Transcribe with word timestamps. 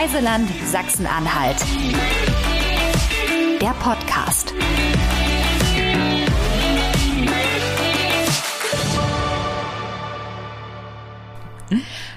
Reiseland 0.00 0.48
Sachsen-Anhalt. 0.64 1.58
Der 3.60 3.74
Podcast. 3.80 4.54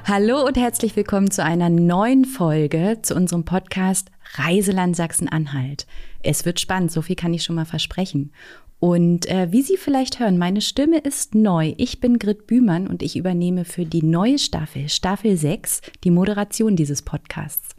Hallo 0.05 0.45
und 0.45 0.55
herzlich 0.55 0.95
willkommen 0.95 1.29
zu 1.29 1.43
einer 1.43 1.69
neuen 1.69 2.23
Folge 2.23 2.99
zu 3.01 3.15
unserem 3.15 3.43
Podcast 3.43 4.11
Reiseland 4.35 4.95
Sachsen-Anhalt. 4.95 5.85
Es 6.21 6.45
wird 6.45 6.61
spannend, 6.61 6.89
so 6.89 7.01
viel 7.01 7.17
kann 7.17 7.33
ich 7.33 7.43
schon 7.43 7.57
mal 7.57 7.65
versprechen. 7.65 8.31
Und 8.83 9.29
äh, 9.29 9.49
wie 9.49 9.61
Sie 9.61 9.77
vielleicht 9.77 10.19
hören, 10.19 10.37
meine 10.37 10.59
Stimme 10.59 10.97
ist 10.97 11.35
neu. 11.35 11.73
Ich 11.77 12.01
bin 12.01 12.19
Grit 12.19 12.47
Bühmann 12.47 12.85
und 12.87 13.01
ich 13.01 13.15
übernehme 13.15 13.63
für 13.63 13.85
die 13.85 14.03
neue 14.03 14.37
Staffel, 14.37 14.89
Staffel 14.89 15.37
6, 15.37 15.79
die 16.03 16.11
Moderation 16.11 16.75
dieses 16.75 17.01
Podcasts. 17.01 17.77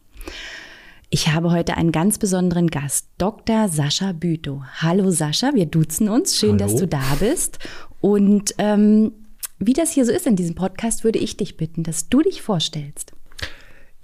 Ich 1.11 1.29
habe 1.29 1.51
heute 1.51 1.77
einen 1.77 1.93
ganz 1.93 2.17
besonderen 2.17 2.69
Gast, 2.69 3.09
Dr. 3.19 3.69
Sascha 3.69 4.12
Bütow. 4.12 4.62
Hallo 4.79 5.11
Sascha, 5.11 5.53
wir 5.53 5.67
duzen 5.67 6.09
uns. 6.09 6.39
Schön, 6.39 6.53
Hallo. 6.53 6.61
dass 6.61 6.77
du 6.77 6.89
da 6.89 7.17
bist. 7.21 7.59
Und 8.01 8.55
ähm, 8.57 9.12
wie 9.59 9.75
das 9.75 9.91
hier 9.91 10.07
so 10.07 10.12
ist 10.12 10.27
in 10.27 10.37
diesem 10.37 10.55
Podcast, 10.55 11.05
würde 11.05 11.19
ich 11.19 11.37
dich 11.37 11.59
bitten, 11.59 11.83
dass 11.83 12.09
du 12.09 12.23
dich 12.23 12.41
vorstellst. 12.41 13.14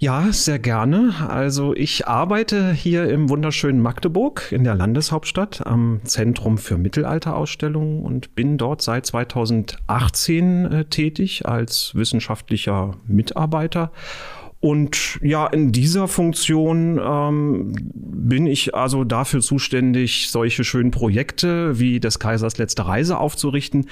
Ja, 0.01 0.33
sehr 0.33 0.57
gerne. 0.57 1.13
Also 1.29 1.75
ich 1.75 2.07
arbeite 2.07 2.73
hier 2.73 3.07
im 3.07 3.29
wunderschönen 3.29 3.79
Magdeburg 3.79 4.51
in 4.51 4.63
der 4.63 4.73
Landeshauptstadt 4.73 5.67
am 5.67 6.01
Zentrum 6.05 6.57
für 6.57 6.79
Mittelalterausstellungen 6.79 8.01
und 8.01 8.33
bin 8.33 8.57
dort 8.57 8.81
seit 8.81 9.05
2018 9.05 10.65
äh, 10.65 10.85
tätig 10.85 11.45
als 11.45 11.93
wissenschaftlicher 11.93 12.95
Mitarbeiter. 13.05 13.91
Und 14.59 15.19
ja, 15.21 15.45
in 15.45 15.71
dieser 15.71 16.07
Funktion 16.07 16.99
ähm, 17.03 17.75
bin 17.93 18.47
ich 18.47 18.73
also 18.73 19.03
dafür 19.03 19.41
zuständig, 19.41 20.29
solche 20.29 20.63
schönen 20.63 20.89
Projekte 20.89 21.79
wie 21.79 21.99
des 21.99 22.17
Kaisers 22.17 22.57
letzte 22.57 22.87
Reise 22.87 23.19
aufzurichten, 23.19 23.87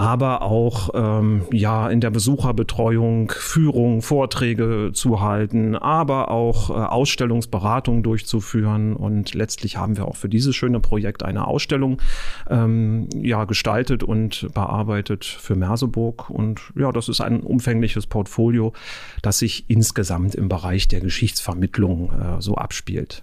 aber 0.00 0.40
auch 0.40 0.88
ähm, 0.94 1.42
ja 1.52 1.90
in 1.90 2.00
der 2.00 2.08
Besucherbetreuung, 2.08 3.30
Führung, 3.30 4.00
Vorträge 4.00 4.92
zu 4.94 5.20
halten, 5.20 5.76
aber 5.76 6.30
auch 6.30 6.70
äh, 6.70 6.72
Ausstellungsberatung 6.72 8.02
durchzuführen. 8.02 8.96
Und 8.96 9.34
letztlich 9.34 9.76
haben 9.76 9.98
wir 9.98 10.08
auch 10.08 10.16
für 10.16 10.30
dieses 10.30 10.56
schöne 10.56 10.80
Projekt 10.80 11.22
eine 11.22 11.46
Ausstellung 11.46 12.00
ähm, 12.48 13.10
ja 13.14 13.44
gestaltet 13.44 14.02
und 14.02 14.48
bearbeitet 14.54 15.26
für 15.26 15.54
Merseburg. 15.54 16.30
Und 16.30 16.62
ja, 16.74 16.92
das 16.92 17.10
ist 17.10 17.20
ein 17.20 17.40
umfängliches 17.40 18.06
Portfolio, 18.06 18.72
das 19.20 19.40
sich 19.40 19.66
insgesamt 19.68 20.34
im 20.34 20.48
Bereich 20.48 20.88
der 20.88 21.00
Geschichtsvermittlung 21.00 22.10
äh, 22.10 22.40
so 22.40 22.54
abspielt. 22.54 23.22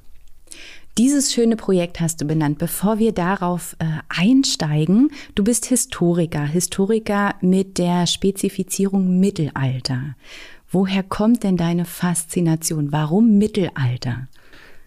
Dieses 0.97 1.31
schöne 1.31 1.57
Projekt 1.57 1.99
hast 1.99 2.21
du 2.21 2.25
benannt. 2.25 2.57
Bevor 2.57 2.97
wir 2.97 3.11
darauf 3.11 3.75
äh, 3.77 3.85
einsteigen, 4.09 5.11
du 5.35 5.43
bist 5.43 5.67
Historiker, 5.67 6.43
Historiker 6.43 7.35
mit 7.39 7.77
der 7.77 8.07
Spezifizierung 8.07 9.19
Mittelalter. 9.19 10.15
Woher 10.71 11.03
kommt 11.03 11.43
denn 11.43 11.55
deine 11.55 11.85
Faszination? 11.85 12.91
Warum 12.91 13.37
Mittelalter? 13.37 14.27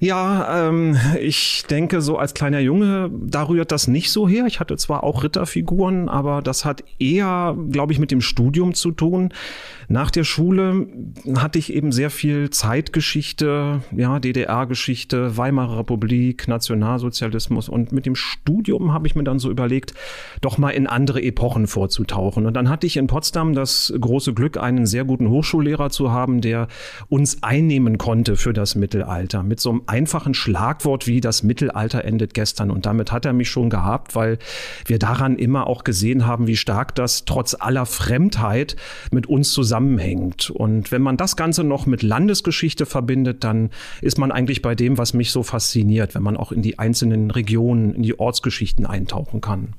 Ja, 0.01 0.69
ähm, 0.69 0.97
ich 1.21 1.65
denke, 1.69 2.01
so 2.01 2.17
als 2.17 2.33
kleiner 2.33 2.59
Junge, 2.59 3.11
da 3.13 3.47
rührt 3.47 3.71
das 3.71 3.87
nicht 3.87 4.11
so 4.11 4.27
her. 4.27 4.47
Ich 4.47 4.59
hatte 4.59 4.79
zwar 4.79 5.05
auch 5.05 5.23
Ritterfiguren, 5.23 6.09
aber 6.09 6.41
das 6.41 6.65
hat 6.65 6.83
eher, 6.99 7.55
glaube 7.71 7.93
ich, 7.93 7.99
mit 7.99 8.11
dem 8.11 8.23
Studium 8.23 8.75
zu 8.75 8.93
tun. 8.93 9.33
Nach 9.93 10.13
der 10.13 10.23
Schule 10.23 10.87
hatte 11.35 11.59
ich 11.59 11.73
eben 11.73 11.91
sehr 11.91 12.11
viel 12.11 12.51
Zeitgeschichte, 12.51 13.83
ja, 13.91 14.21
DDR-Geschichte, 14.21 15.37
Weimarer 15.37 15.81
Republik, 15.81 16.47
Nationalsozialismus 16.47 17.69
und 17.69 17.91
mit 17.91 18.07
dem 18.07 18.15
Studium 18.15 18.93
habe 18.93 19.09
ich 19.09 19.17
mir 19.17 19.25
dann 19.25 19.41
so 19.41 19.51
überlegt, 19.51 19.95
doch 20.43 20.59
mal 20.59 20.71
in 20.71 20.87
andere 20.87 21.21
Epochen 21.21 21.67
vorzutauchen. 21.67 22.47
Und 22.47 22.55
dann 22.55 22.69
hatte 22.69 22.87
ich 22.87 22.99
in 22.99 23.09
Potsdam 23.09 23.53
das 23.53 23.93
große 23.99 24.33
Glück, 24.33 24.59
einen 24.59 24.87
sehr 24.87 25.05
guten 25.05 25.29
Hochschullehrer 25.29 25.91
zu 25.91 26.13
haben, 26.13 26.41
der 26.41 26.69
uns 27.09 27.43
einnehmen 27.43 27.99
konnte 27.99 28.37
für 28.37 28.53
das 28.53 28.77
Mittelalter 28.77 29.43
mit 29.43 29.59
so 29.59 29.71
einem 29.71 29.83
einfachen 29.89 30.35
Schlagwort 30.35 31.09
wie 31.09 31.21
das 31.21 31.43
Mittelalter 31.43 32.05
endet 32.05 32.35
gestern. 32.35 32.71
Und 32.71 32.87
damit 32.87 33.11
hat 33.11 33.25
er 33.25 33.33
mich 33.33 33.51
schon 33.51 33.71
gehabt, 33.71 34.15
weil 34.15 34.39
wir 34.87 35.01
daran 35.01 35.35
immer 35.35 35.67
auch 35.67 35.83
gesehen 35.83 36.29
haben, 36.29 36.47
wie 36.47 36.57
stark 36.57 36.95
das 36.95 37.25
trotz 37.25 37.57
aller 37.59 37.87
Fremdheit 37.87 38.77
mit 39.11 39.27
uns 39.27 39.53
zusammenhängt. 39.81 40.51
Und 40.51 40.93
wenn 40.93 41.03
man 41.03 41.17
das 41.17 41.37
Ganze 41.37 41.65
noch 41.65 41.87
mit 41.87 42.03
Landesgeschichte 42.03 42.87
verbindet, 42.87 43.45
dann 43.45 43.71
ist 44.01 44.19
man 44.19 44.33
eigentlich 44.33 44.63
bei 44.63 44.75
dem, 44.75 44.99
was 44.99 45.15
mich 45.15 45.33
so 45.33 45.43
fasziniert, 45.43 46.15
wenn 46.15 46.23
man 46.23 46.37
auch 46.37 46.53
in 46.53 46.63
die 46.63 46.79
einzelnen 46.79 47.31
Regionen, 47.31 47.95
in 47.95 48.03
die 48.03 48.19
Ortsgeschichten 48.19 48.87
eintauchen 48.87 49.41
kann. 49.41 49.75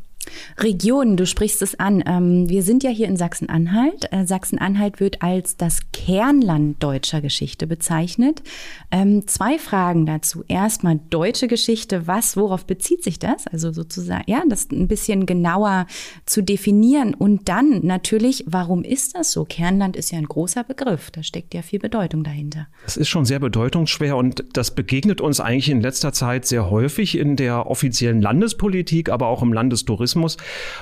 Regionen, 0.57 1.17
du 1.17 1.25
sprichst 1.25 1.61
es 1.61 1.79
an. 1.79 2.03
Ähm, 2.05 2.49
wir 2.49 2.63
sind 2.63 2.83
ja 2.83 2.89
hier 2.89 3.07
in 3.07 3.17
Sachsen-Anhalt. 3.17 4.11
Äh, 4.11 4.25
Sachsen-Anhalt 4.25 4.99
wird 4.99 5.21
als 5.21 5.57
das 5.57 5.79
Kernland 5.91 6.81
deutscher 6.81 7.21
Geschichte 7.21 7.67
bezeichnet. 7.67 8.43
Ähm, 8.91 9.27
zwei 9.27 9.57
Fragen 9.57 10.05
dazu. 10.05 10.43
Erstmal 10.47 10.99
deutsche 11.09 11.47
Geschichte. 11.47 12.07
Was, 12.07 12.37
worauf 12.37 12.65
bezieht 12.65 13.03
sich 13.03 13.19
das? 13.19 13.47
Also 13.47 13.71
sozusagen, 13.71 14.23
ja, 14.27 14.43
das 14.47 14.69
ein 14.71 14.87
bisschen 14.87 15.25
genauer 15.25 15.87
zu 16.25 16.43
definieren. 16.43 17.13
Und 17.13 17.49
dann 17.49 17.85
natürlich, 17.85 18.43
warum 18.47 18.83
ist 18.83 19.15
das 19.15 19.31
so? 19.31 19.45
Kernland 19.45 19.95
ist 19.95 20.11
ja 20.11 20.19
ein 20.19 20.27
großer 20.27 20.63
Begriff. 20.63 21.11
Da 21.11 21.23
steckt 21.23 21.53
ja 21.53 21.61
viel 21.61 21.79
Bedeutung 21.79 22.23
dahinter. 22.23 22.67
Das 22.85 22.97
ist 22.97 23.09
schon 23.09 23.25
sehr 23.25 23.39
bedeutungsschwer 23.39 24.15
und 24.15 24.43
das 24.53 24.75
begegnet 24.75 25.21
uns 25.21 25.39
eigentlich 25.39 25.69
in 25.69 25.81
letzter 25.81 26.13
Zeit 26.13 26.45
sehr 26.45 26.69
häufig 26.69 27.17
in 27.17 27.35
der 27.35 27.67
offiziellen 27.67 28.21
Landespolitik, 28.21 29.09
aber 29.09 29.27
auch 29.27 29.41
im 29.41 29.53
Landestourismus. 29.53 30.10
Tourismus. 30.11 30.37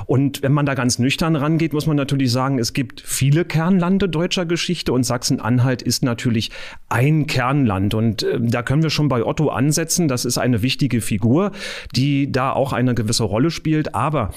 Und 0.05 0.41
wenn 0.41 0.51
man 0.51 0.65
da 0.65 0.73
ganz 0.73 0.99
nüchtern 0.99 1.35
rangeht, 1.35 1.73
muss 1.73 1.85
man 1.85 1.95
natürlich 1.95 2.31
sagen, 2.31 2.59
es 2.59 2.73
gibt 2.73 3.01
viele 3.01 3.45
Kernlande 3.45 4.09
deutscher 4.09 4.45
Geschichte 4.45 4.91
und 4.93 5.03
Sachsen-Anhalt 5.03 5.81
ist 5.81 6.03
natürlich 6.03 6.51
ein 6.89 7.27
Kernland. 7.27 7.93
Und 7.93 8.23
äh, 8.23 8.39
da 8.39 8.63
können 8.63 8.83
wir 8.83 8.89
schon 8.89 9.07
bei 9.07 9.23
Otto 9.23 9.49
ansetzen. 9.49 10.07
Das 10.07 10.25
ist 10.25 10.37
eine 10.37 10.61
wichtige 10.61 11.01
Figur, 11.01 11.51
die 11.95 12.31
da 12.31 12.51
auch 12.51 12.73
eine 12.73 12.95
gewisse 12.95 13.23
Rolle 13.23 13.51
spielt. 13.51 13.95
Aber 13.95 14.31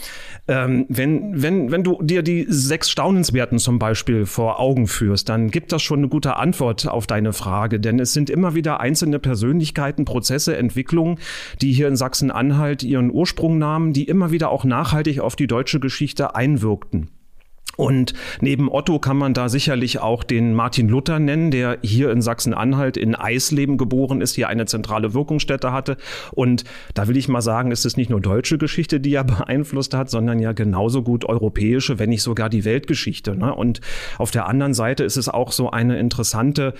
ähm, 0.48 0.86
wenn, 0.88 1.42
wenn, 1.42 1.70
wenn 1.70 1.84
du 1.84 2.02
dir 2.02 2.22
die 2.22 2.46
sechs 2.48 2.90
Staunenswerten 2.90 3.58
zum 3.58 3.78
Beispiel 3.78 4.26
vor 4.26 4.60
Augen 4.60 4.86
führst, 4.86 5.28
dann 5.28 5.50
gibt 5.50 5.72
das 5.72 5.82
schon 5.82 6.00
eine 6.00 6.08
gute 6.08 6.36
Antwort 6.36 6.86
auf 6.86 7.06
deine 7.06 7.32
Frage. 7.32 7.80
Denn 7.80 7.98
es 7.98 8.12
sind 8.12 8.30
immer 8.30 8.54
wieder 8.54 8.80
einzelne 8.80 9.18
Persönlichkeiten, 9.18 10.04
Prozesse, 10.04 10.56
Entwicklungen, 10.56 11.18
die 11.60 11.72
hier 11.72 11.88
in 11.88 11.96
Sachsen-Anhalt 11.96 12.82
ihren 12.82 13.10
Ursprung 13.10 13.58
nahmen, 13.58 13.92
die 13.92 14.04
immer 14.04 14.30
wieder 14.30 14.50
auch 14.50 14.64
nachhaltig 14.82 15.20
auf 15.20 15.36
die 15.36 15.46
deutsche 15.46 15.78
Geschichte 15.78 16.34
einwirkten. 16.34 17.08
Und 17.76 18.12
neben 18.40 18.70
Otto 18.70 18.98
kann 18.98 19.16
man 19.16 19.32
da 19.32 19.48
sicherlich 19.48 19.98
auch 19.98 20.24
den 20.24 20.54
Martin 20.54 20.88
Luther 20.88 21.18
nennen, 21.18 21.50
der 21.50 21.78
hier 21.82 22.10
in 22.10 22.20
Sachsen-Anhalt 22.20 22.96
in 22.98 23.14
Eisleben 23.14 23.78
geboren 23.78 24.20
ist, 24.20 24.34
hier 24.34 24.48
eine 24.48 24.66
zentrale 24.66 25.14
Wirkungsstätte 25.14 25.72
hatte. 25.72 25.96
Und 26.32 26.64
da 26.94 27.08
will 27.08 27.16
ich 27.16 27.28
mal 27.28 27.40
sagen, 27.40 27.70
ist 27.70 27.86
es 27.86 27.96
nicht 27.96 28.10
nur 28.10 28.20
deutsche 28.20 28.58
Geschichte, 28.58 29.00
die 29.00 29.14
er 29.14 29.24
beeinflusst 29.32 29.94
hat, 29.94 30.10
sondern 30.10 30.38
ja 30.38 30.52
genauso 30.52 31.02
gut 31.02 31.24
europäische, 31.24 31.98
wenn 31.98 32.10
nicht 32.10 32.22
sogar 32.22 32.50
die 32.50 32.64
Weltgeschichte. 32.64 33.34
Ne? 33.36 33.54
Und 33.54 33.80
auf 34.18 34.30
der 34.30 34.46
anderen 34.48 34.74
Seite 34.74 35.04
ist 35.04 35.16
es 35.16 35.28
auch 35.28 35.52
so 35.52 35.70
eine 35.70 35.98
interessante 35.98 36.74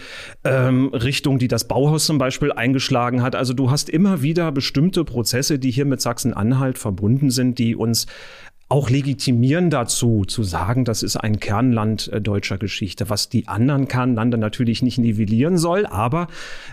ähm, 0.45 0.89
Richtung, 0.89 1.39
die 1.39 1.49
das 1.49 1.69
Bauhaus 1.69 2.05
zum 2.05 2.19
Beispiel 2.19 2.53
eingeschlagen 2.53 3.23
hat. 3.23 3.35
Also 3.35 3.55
du 3.55 3.71
hast 3.71 3.89
immer 3.89 4.23
wieder 4.23 4.53
bestimmte 4.53 5.05
Prozesse, 5.05 5.59
die 5.59 5.71
hier 5.71 5.87
mit 5.87 6.03
Sachsen-Anhalt 6.03 6.79
verbunden 6.79 7.31
sind, 7.31 7.59
die 7.59 7.75
uns 7.75 8.07
auch 8.73 8.89
legitimieren 8.89 9.69
dazu, 9.69 10.25
zu 10.25 10.43
sagen, 10.43 10.87
das 10.87 11.03
ist 11.03 11.17
ein 11.17 11.39
Kernland 11.41 12.09
äh, 12.11 12.23
deutscher 12.23 12.57
Geschichte, 12.57 13.11
was 13.11 13.29
die 13.29 13.47
anderen 13.47 13.87
Kernlande 13.87 14.39
natürlich 14.39 14.81
nicht 14.81 14.97
nivellieren 14.97 15.59
soll. 15.59 15.85
Aber 15.85 16.29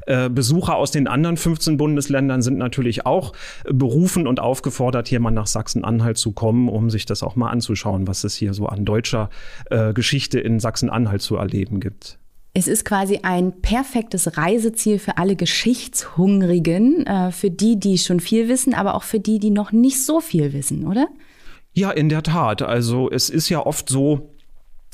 äh, 0.08 0.30
Besucher 0.30 0.78
aus 0.78 0.92
den 0.92 1.10
anderen 1.10 1.36
15 1.36 1.76
Bundesländern 1.76 2.42
sind 2.42 2.58
natürlich 2.58 3.06
auch 3.06 3.34
äh, 3.66 3.74
berufen 3.74 4.28
und 4.28 4.40
aufgefordert, 4.40 5.10
hier 5.10 5.20
mal 5.20 5.32
nach 5.32 5.48
Sachsen-Anhalt 5.48 6.18
zu 6.18 6.32
kommen, 6.32 6.70
um 6.70 6.90
sich 6.90 7.06
das 7.06 7.22
auch 7.22 7.36
mal 7.36 7.50
anzuschauen, 7.50 8.08
was 8.08 8.24
es 8.24 8.34
hier 8.34 8.54
so 8.54 8.68
an 8.68 8.86
deutscher 8.86 9.30
äh, 9.70 9.92
Geschichte 9.92 10.40
in 10.40 10.62
Sachsen-Anhalt 10.62 11.22
zu 11.22 11.36
erleben 11.36 11.82
gibt. 11.82 12.18
Es 12.54 12.70
ist 12.70 12.86
quasi 12.86 13.20
ein 13.24 13.60
perfektes 13.62 14.38
Reiseziel 14.38 15.00
für 15.00 15.18
alle 15.18 15.36
Geschichtshungrigen, 15.36 17.06
äh, 17.06 17.34
für 17.34 17.52
die, 17.52 17.78
die 17.78 17.98
schon 17.98 18.22
viel 18.22 18.48
wissen, 18.48 18.74
aber 18.74 18.96
auch 18.96 19.04
für 19.04 19.20
die, 19.20 19.38
die 19.40 19.52
noch 19.52 19.74
nicht 19.74 20.02
so 20.02 20.22
viel 20.22 20.54
wissen, 20.54 20.88
oder? 20.88 21.10
Ja, 21.74 21.92
in 21.92 22.10
der 22.10 22.24
Tat. 22.24 22.62
Also 22.62 23.10
es 23.10 23.30
ist 23.30 23.50
ja 23.50 23.66
oft 23.66 23.90
so, 23.90 24.36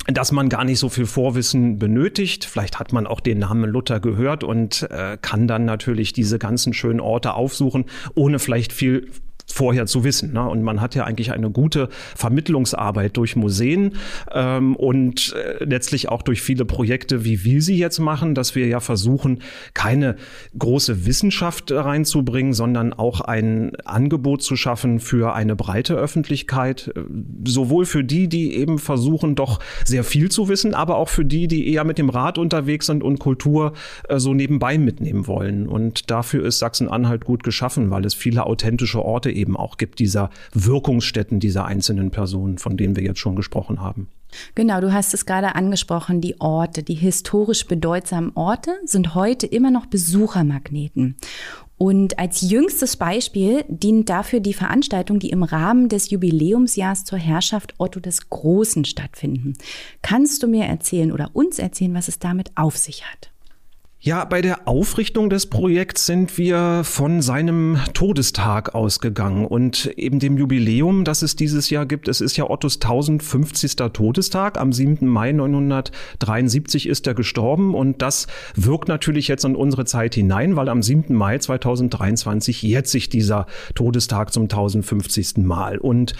dass 0.08 0.32
man 0.32 0.50
gar 0.50 0.64
nicht 0.66 0.80
so 0.80 0.90
viel 0.90 1.06
Vorwissen 1.06 1.80
benötigt. 1.80 2.46
Vielleicht 2.46 2.80
hat 2.80 2.94
man 2.94 3.08
auch 3.08 3.20
den 3.20 3.40
Namen 3.40 3.70
Luther 3.70 4.00
gehört 4.00 4.44
und 4.44 4.84
äh, 4.92 5.18
kann 5.20 5.48
dann 5.48 5.66
natürlich 5.66 6.14
diese 6.14 6.38
ganzen 6.38 6.74
schönen 6.74 7.00
Orte 7.00 7.34
aufsuchen, 7.34 7.86
ohne 8.14 8.40
vielleicht 8.40 8.72
viel 8.72 9.10
vorher 9.52 9.86
zu 9.86 10.04
wissen. 10.04 10.34
Ne? 10.34 10.48
Und 10.48 10.64
man 10.64 10.82
hat 10.82 10.96
ja 10.96 11.04
eigentlich 11.06 11.32
eine 11.32 11.50
gute 11.50 11.90
Vermittlungsarbeit 12.16 13.16
durch 13.18 13.36
Museen 13.36 13.96
ähm, 14.34 14.76
und 14.76 15.34
äh, 15.34 15.64
letztlich 15.64 16.10
auch 16.10 16.22
durch 16.22 16.42
viele 16.42 16.66
Projekte, 16.66 17.24
wie 17.24 17.44
wir 17.44 17.62
sie 17.62 17.78
jetzt 17.78 18.00
machen, 18.00 18.36
dass 18.36 18.56
wir 18.56 18.68
ja 18.68 18.80
versuchen, 18.80 19.40
keine 19.74 20.16
große 20.58 21.06
Wissenschaft 21.06 21.72
reinzubringen, 21.72 22.54
sondern 22.54 22.94
auch 22.94 23.22
ein 23.22 23.76
Angebot 23.86 24.42
zu 24.42 24.56
schaffen 24.56 25.00
für 25.00 25.36
eine 25.36 25.56
breite 25.56 25.96
Öffentlichkeit, 25.96 26.92
äh, 26.96 27.02
sowohl 27.46 27.86
für 27.86 28.04
die, 28.04 28.28
die 28.28 28.56
eben 28.56 28.80
versuchen, 28.80 29.36
doch 29.36 29.60
sehr 29.86 30.04
viel 30.04 30.30
zu 30.30 30.50
wissen, 30.50 30.74
aber 30.74 30.98
auch 30.98 31.10
für 31.10 31.26
die, 31.26 31.48
die 31.48 31.72
eher 31.72 31.84
mit 31.84 31.98
dem 31.98 32.10
Rad 32.10 32.38
unterwegs 32.38 32.88
sind 32.88 33.04
und 33.04 33.20
Kultur 33.20 33.74
äh, 34.10 34.18
so 34.18 34.34
nebenbei 34.34 34.78
mitnehmen 34.78 35.28
wollen. 35.28 35.68
Und 35.68 36.10
dafür 36.10 36.46
ist 36.46 36.60
Sachsen-Anhalt 36.60 37.26
gut 37.26 37.44
geschaffen, 37.44 37.92
weil 37.92 38.06
es 38.06 38.16
viele 38.16 38.46
authentische 38.46 39.04
Orte 39.04 39.35
eben 39.36 39.58
auch 39.58 39.78
gibt, 39.78 40.00
dieser 40.00 40.30
Wirkungsstätten 40.54 41.40
dieser 41.40 41.66
einzelnen 41.66 42.12
Personen, 42.12 42.58
von 42.58 42.78
denen 42.78 42.96
wir 42.96 43.04
jetzt 43.04 43.20
schon 43.20 43.36
gesprochen 43.36 43.82
haben. 43.82 44.08
Genau, 44.54 44.82
du 44.82 44.92
hast 44.92 45.14
es 45.14 45.26
gerade 45.26 45.56
angesprochen, 45.56 46.22
die 46.22 46.40
Orte, 46.42 46.84
die 46.84 46.96
historisch 46.96 47.66
bedeutsamen 47.66 48.32
Orte 48.36 48.72
sind 48.86 49.16
heute 49.16 49.48
immer 49.48 49.72
noch 49.72 49.86
Besuchermagneten. 49.86 51.16
Und 51.78 52.20
als 52.20 52.42
jüngstes 52.42 52.96
Beispiel 52.96 53.66
dient 53.68 54.10
dafür 54.10 54.40
die 54.40 54.54
Veranstaltung, 54.54 55.20
die 55.20 55.30
im 55.30 55.44
Rahmen 55.44 55.90
des 55.90 56.10
Jubiläumsjahrs 56.10 57.04
zur 57.04 57.20
Herrschaft 57.20 57.74
Otto 57.78 58.00
des 58.00 58.30
Großen 58.30 58.86
stattfinden. 58.86 59.54
Kannst 60.02 60.42
du 60.42 60.48
mir 60.48 60.66
erzählen 60.66 61.12
oder 61.12 61.32
uns 61.34 61.60
erzählen, 61.60 61.94
was 61.94 62.08
es 62.08 62.20
damit 62.20 62.52
auf 62.56 62.78
sich 62.78 63.04
hat? 63.06 63.32
Ja, 64.06 64.24
bei 64.24 64.44
der 64.44 64.68
Aufrichtung 64.68 65.32
des 65.32 65.48
Projekts 65.48 66.06
sind 66.06 66.38
wir 66.38 66.84
von 66.84 67.24
seinem 67.24 67.80
Todestag 67.96 68.76
ausgegangen 68.76 69.48
und 69.48 69.88
eben 69.98 70.20
dem 70.20 70.38
Jubiläum, 70.38 71.06
das 71.06 71.24
es 71.24 71.36
dieses 71.36 71.72
Jahr 71.72 71.88
gibt. 71.88 72.08
Es 72.08 72.22
ist 72.22 72.38
ja 72.38 72.48
Ottos 72.48 72.76
1050. 72.76 73.78
Todestag. 73.94 74.60
Am 74.60 74.72
7. 74.72 75.08
Mai 75.08 75.30
1973 75.30 76.88
ist 76.88 77.08
er 77.08 77.16
gestorben 77.16 77.74
und 77.74 78.04
das 78.04 78.28
wirkt 78.54 78.90
natürlich 78.90 79.28
jetzt 79.28 79.44
in 79.44 79.56
unsere 79.56 79.86
Zeit 79.86 80.14
hinein, 80.14 80.56
weil 80.56 80.70
am 80.70 80.84
7. 80.84 81.16
Mai 81.16 81.40
2023 81.40 82.62
jährt 82.62 82.86
sich 82.86 83.10
dieser 83.10 83.48
Todestag 83.74 84.32
zum 84.32 84.44
1050. 84.44 85.38
Mal. 85.38 85.80
Und 85.80 86.14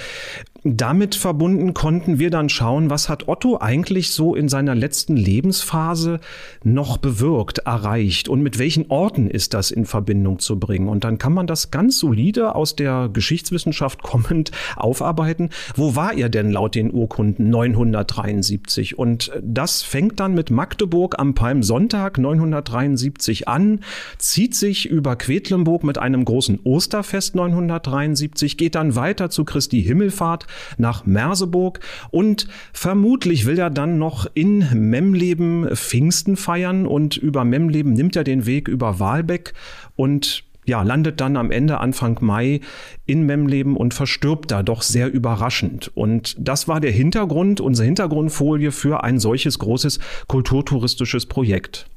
damit 0.68 1.14
verbunden 1.14 1.76
konnten 1.76 2.18
wir 2.18 2.32
dann 2.32 2.50
schauen, 2.50 2.90
was 2.90 3.08
hat 3.08 3.28
Otto 3.28 3.60
eigentlich 3.62 4.10
so 4.10 4.34
in 4.34 4.50
seiner 4.50 4.74
letzten 4.74 5.16
Lebensphase 5.16 6.20
noch 6.64 6.98
bewirkt, 6.98 7.60
erreicht 7.60 8.28
und 8.30 8.42
mit 8.42 8.58
welchen 8.58 8.90
Orten 8.90 9.30
ist 9.30 9.54
das 9.54 9.70
in 9.70 9.86
Verbindung 9.86 10.40
zu 10.40 10.60
bringen. 10.60 10.90
Und 10.90 11.04
dann 11.04 11.20
kann 11.20 11.34
man 11.34 11.46
das 11.46 11.70
ganz 11.70 12.00
solide 12.00 12.56
aus 12.56 12.76
der 12.76 13.10
Geschichtswissenschaft 13.14 14.02
kommend 14.02 14.50
aufarbeiten. 14.76 15.52
Wo 15.76 15.96
war 15.96 16.16
er 16.16 16.30
denn 16.30 16.50
laut 16.50 16.74
den 16.74 16.92
Urkunden 16.92 17.48
973? 17.52 18.98
Und 18.98 19.32
das 19.44 19.84
fängt 19.84 20.20
dann 20.20 20.34
mit 20.34 20.50
Magdeburg 20.50 21.20
am 21.20 21.36
Palmsonntag 21.36 22.18
973 22.18 23.48
an, 23.48 23.82
zieht 24.18 24.56
sich 24.56 24.88
über 24.90 25.16
Quedlinburg 25.16 25.84
mit 25.84 26.00
einem 26.00 26.26
großen 26.26 26.60
Osterfest 26.64 27.36
973, 27.36 28.58
geht 28.58 28.74
dann 28.74 28.96
weiter 28.96 29.30
zu 29.30 29.46
Christi 29.46 29.84
Himmelfahrt 29.84 30.48
nach 30.78 31.06
Merseburg 31.06 31.80
und 32.12 32.48
vermutlich 32.74 33.46
will 33.46 33.60
er 33.60 33.70
dann 33.70 33.98
noch 33.98 34.28
in 34.34 34.68
Memleben 34.74 35.70
Pfingsten 35.76 36.38
feiern 36.38 36.86
und 36.86 37.18
über 37.18 37.44
Memleben 37.44 37.94
nimmt 37.94 38.16
er 38.16 38.24
den 38.24 38.46
Weg 38.46 38.68
über 38.68 39.00
Walbeck 39.00 39.54
und 39.96 40.44
ja, 40.66 40.82
landet 40.82 41.22
dann 41.22 41.38
am 41.38 41.52
Ende 41.52 41.80
Anfang 41.80 42.18
Mai 42.22 42.62
in 43.06 43.24
Memleben 43.26 43.78
und 43.78 43.94
verstirbt 43.94 44.52
da 44.52 44.64
doch 44.64 44.82
sehr 44.82 45.12
überraschend. 45.12 45.92
Und 45.94 46.36
das 46.40 46.68
war 46.68 46.80
der 46.80 46.92
Hintergrund, 46.92 47.62
unsere 47.62 47.86
Hintergrundfolie 47.86 48.72
für 48.72 49.04
ein 49.04 49.20
solches 49.20 49.60
großes 49.60 50.00
kulturtouristisches 50.28 51.28
Projekt. 51.28 51.88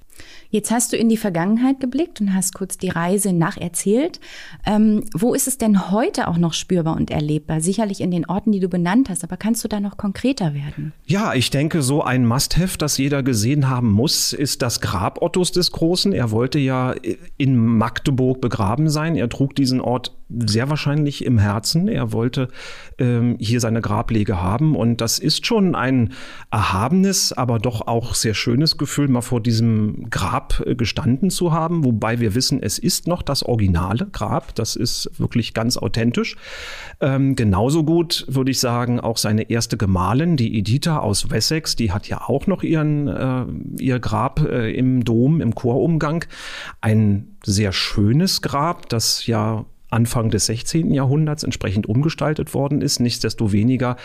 Jetzt 0.51 0.71
hast 0.71 0.93
du 0.93 0.97
in 0.97 1.11
die 1.11 1.19
Vergangenheit 1.19 1.79
geblickt 1.79 2.23
und 2.23 2.35
hast 2.35 2.55
kurz 2.55 2.79
die 2.79 2.89
Reise 2.89 3.35
nacherzählt. 3.35 4.19
Ähm, 4.65 5.05
wo 5.15 5.35
ist 5.35 5.47
es 5.47 5.59
denn 5.59 5.91
heute 5.91 6.27
auch 6.27 6.39
noch 6.39 6.55
spürbar 6.55 6.97
und 6.97 7.11
erlebbar? 7.11 7.61
Sicherlich 7.61 8.01
in 8.01 8.11
den 8.11 8.25
Orten, 8.25 8.53
die 8.53 8.61
du 8.61 8.69
benannt 8.69 9.11
hast, 9.11 9.25
aber 9.25 9.37
kannst 9.37 9.63
du 9.63 9.69
da 9.69 9.79
noch 9.79 9.99
konkreter 9.99 10.55
werden? 10.55 10.95
Ja, 11.07 11.35
ich 11.35 11.51
denke, 11.51 11.83
so 11.83 12.03
ein 12.03 12.25
Must-Have, 12.25 12.79
das 12.79 12.97
jeder 12.97 13.23
gesehen 13.23 13.69
haben 13.69 13.91
muss, 13.91 14.33
ist 14.33 14.63
das 14.63 14.81
Grab 14.81 15.21
Ottos 15.21 15.53
des 15.53 15.71
Großen. 15.71 16.13
Er 16.13 16.31
wollte 16.31 16.59
ja 16.59 16.95
in 17.37 17.57
Magdeburg 17.57 18.41
begraben 18.41 18.89
sein. 18.89 19.17
Er 19.17 19.29
trug 19.29 19.55
diesen 19.55 19.83
Ort 19.83 20.15
sehr 20.31 20.69
wahrscheinlich 20.69 21.25
im 21.25 21.39
Herzen. 21.39 21.89
Er 21.89 22.13
wollte 22.13 22.49
ähm, 22.99 23.37
hier 23.39 23.61
seine 23.61 23.81
Grablege 23.81 24.41
haben. 24.41 24.77
Und 24.77 25.01
das 25.01 25.19
ist 25.19 25.47
schon 25.47 25.75
ein 25.75 26.13
erhabenes, 26.51 27.33
aber 27.33 27.59
doch 27.59 27.87
auch 27.87 28.15
sehr 28.15 28.35
schönes 28.35 28.77
Gefühl, 28.77 29.09
mal 29.09 29.23
vor 29.23 29.41
diesem 29.41 30.09
Grab 30.11 30.38
äh, 30.65 30.75
gestanden 30.75 31.31
zu 31.31 31.53
haben. 31.53 31.85
Wobei 31.85 32.21
wir 32.21 32.35
wissen, 32.35 32.63
es 32.63 32.79
ist 32.79 33.07
noch 33.07 33.23
das 33.23 33.43
originale 33.43 34.07
Grab. 34.07 34.55
Das 34.55 34.77
ist 34.77 35.11
wirklich 35.19 35.55
ganz 35.55 35.77
authentisch. 35.77 36.37
Ähm, 37.01 37.37
genauso 37.37 37.85
gut 37.85 38.25
würde 38.29 38.51
ich 38.51 38.61
sagen, 38.61 39.01
auch 39.01 39.17
seine 39.17 39.51
erste 39.51 39.77
Gemahlin, 39.77 40.37
die 40.37 40.59
Editha 40.59 40.99
aus 40.99 41.31
Wessex, 41.31 41.77
die 41.77 41.93
hat 41.93 42.09
ja 42.09 42.23
auch 42.29 42.47
noch 42.47 42.63
ihren, 42.63 43.09
äh, 43.09 43.45
ihr 43.83 43.99
Grab 43.99 44.41
äh, 44.41 44.73
im 44.73 45.05
Dom, 45.05 45.41
im 45.41 45.55
Chorumgang. 45.55 46.25
Ein 46.81 47.37
sehr 47.45 47.73
schönes 47.73 48.43
Grab, 48.43 48.89
das 48.89 49.27
ja 49.27 49.65
Anfang 49.91 50.31
des 50.31 50.47
16. 50.47 50.93
Jahrhunderts 50.93 51.43
entsprechend 51.43 51.89
umgestaltet 51.89 52.55
worden 52.55 52.83
ist. 52.83 53.01
Nichtsdestoweniger 53.01 53.97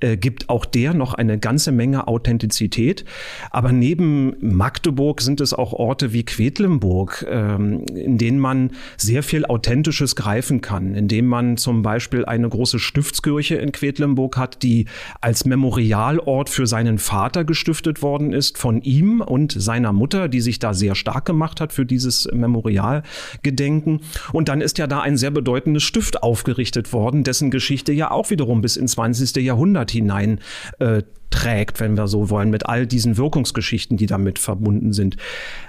äh, 0.00 0.16
gibt 0.16 0.48
auch 0.48 0.64
der 0.64 0.94
noch 0.94 1.14
eine 1.14 1.38
ganze 1.38 1.72
Menge 1.72 2.08
Authentizität. 2.08 3.04
Aber 3.50 3.72
neben 3.72 4.34
Magdeburg 4.40 5.20
sind 5.20 5.40
es 5.40 5.54
auch 5.54 5.72
Orte 5.72 6.12
wie 6.12 6.24
Quedlinburg, 6.24 7.26
ähm, 7.28 7.84
in 7.94 8.18
denen 8.18 8.38
man 8.38 8.70
sehr 8.96 9.22
viel 9.22 9.44
Authentisches 9.46 10.16
greifen 10.16 10.60
kann, 10.60 10.94
indem 10.94 11.26
man 11.26 11.56
zum 11.56 11.82
Beispiel 11.82 12.24
eine 12.24 12.48
große 12.48 12.78
Stiftskirche 12.78 13.56
in 13.56 13.72
Quedlinburg 13.72 14.36
hat, 14.36 14.62
die 14.62 14.86
als 15.20 15.44
Memorialort 15.44 16.48
für 16.48 16.66
seinen 16.66 16.98
Vater 16.98 17.44
gestiftet 17.44 18.02
worden 18.02 18.32
ist 18.32 18.58
von 18.58 18.82
ihm 18.82 19.20
und 19.20 19.52
seiner 19.52 19.92
Mutter, 19.92 20.28
die 20.28 20.40
sich 20.40 20.58
da 20.58 20.74
sehr 20.74 20.94
stark 20.94 21.24
gemacht 21.24 21.60
hat 21.60 21.72
für 21.72 21.86
dieses 21.86 22.28
Memorialgedenken. 22.32 24.00
Und 24.32 24.48
dann 24.48 24.60
ist 24.60 24.78
ja 24.78 24.86
da 24.86 25.00
ein 25.00 25.16
sehr 25.16 25.27
sehr 25.28 25.34
bedeutendes 25.34 25.82
Stift 25.82 26.22
aufgerichtet 26.22 26.94
worden, 26.94 27.22
dessen 27.22 27.50
Geschichte 27.50 27.92
ja 27.92 28.10
auch 28.10 28.30
wiederum 28.30 28.62
bis 28.62 28.76
ins 28.78 28.92
20. 28.92 29.36
Jahrhundert 29.44 29.90
hinein 29.90 30.40
äh, 30.78 31.02
trägt, 31.30 31.80
wenn 31.80 31.96
wir 31.96 32.08
so 32.08 32.30
wollen, 32.30 32.50
mit 32.50 32.66
all 32.66 32.86
diesen 32.86 33.16
Wirkungsgeschichten, 33.16 33.96
die 33.96 34.06
damit 34.06 34.38
verbunden 34.38 34.92
sind. 34.92 35.16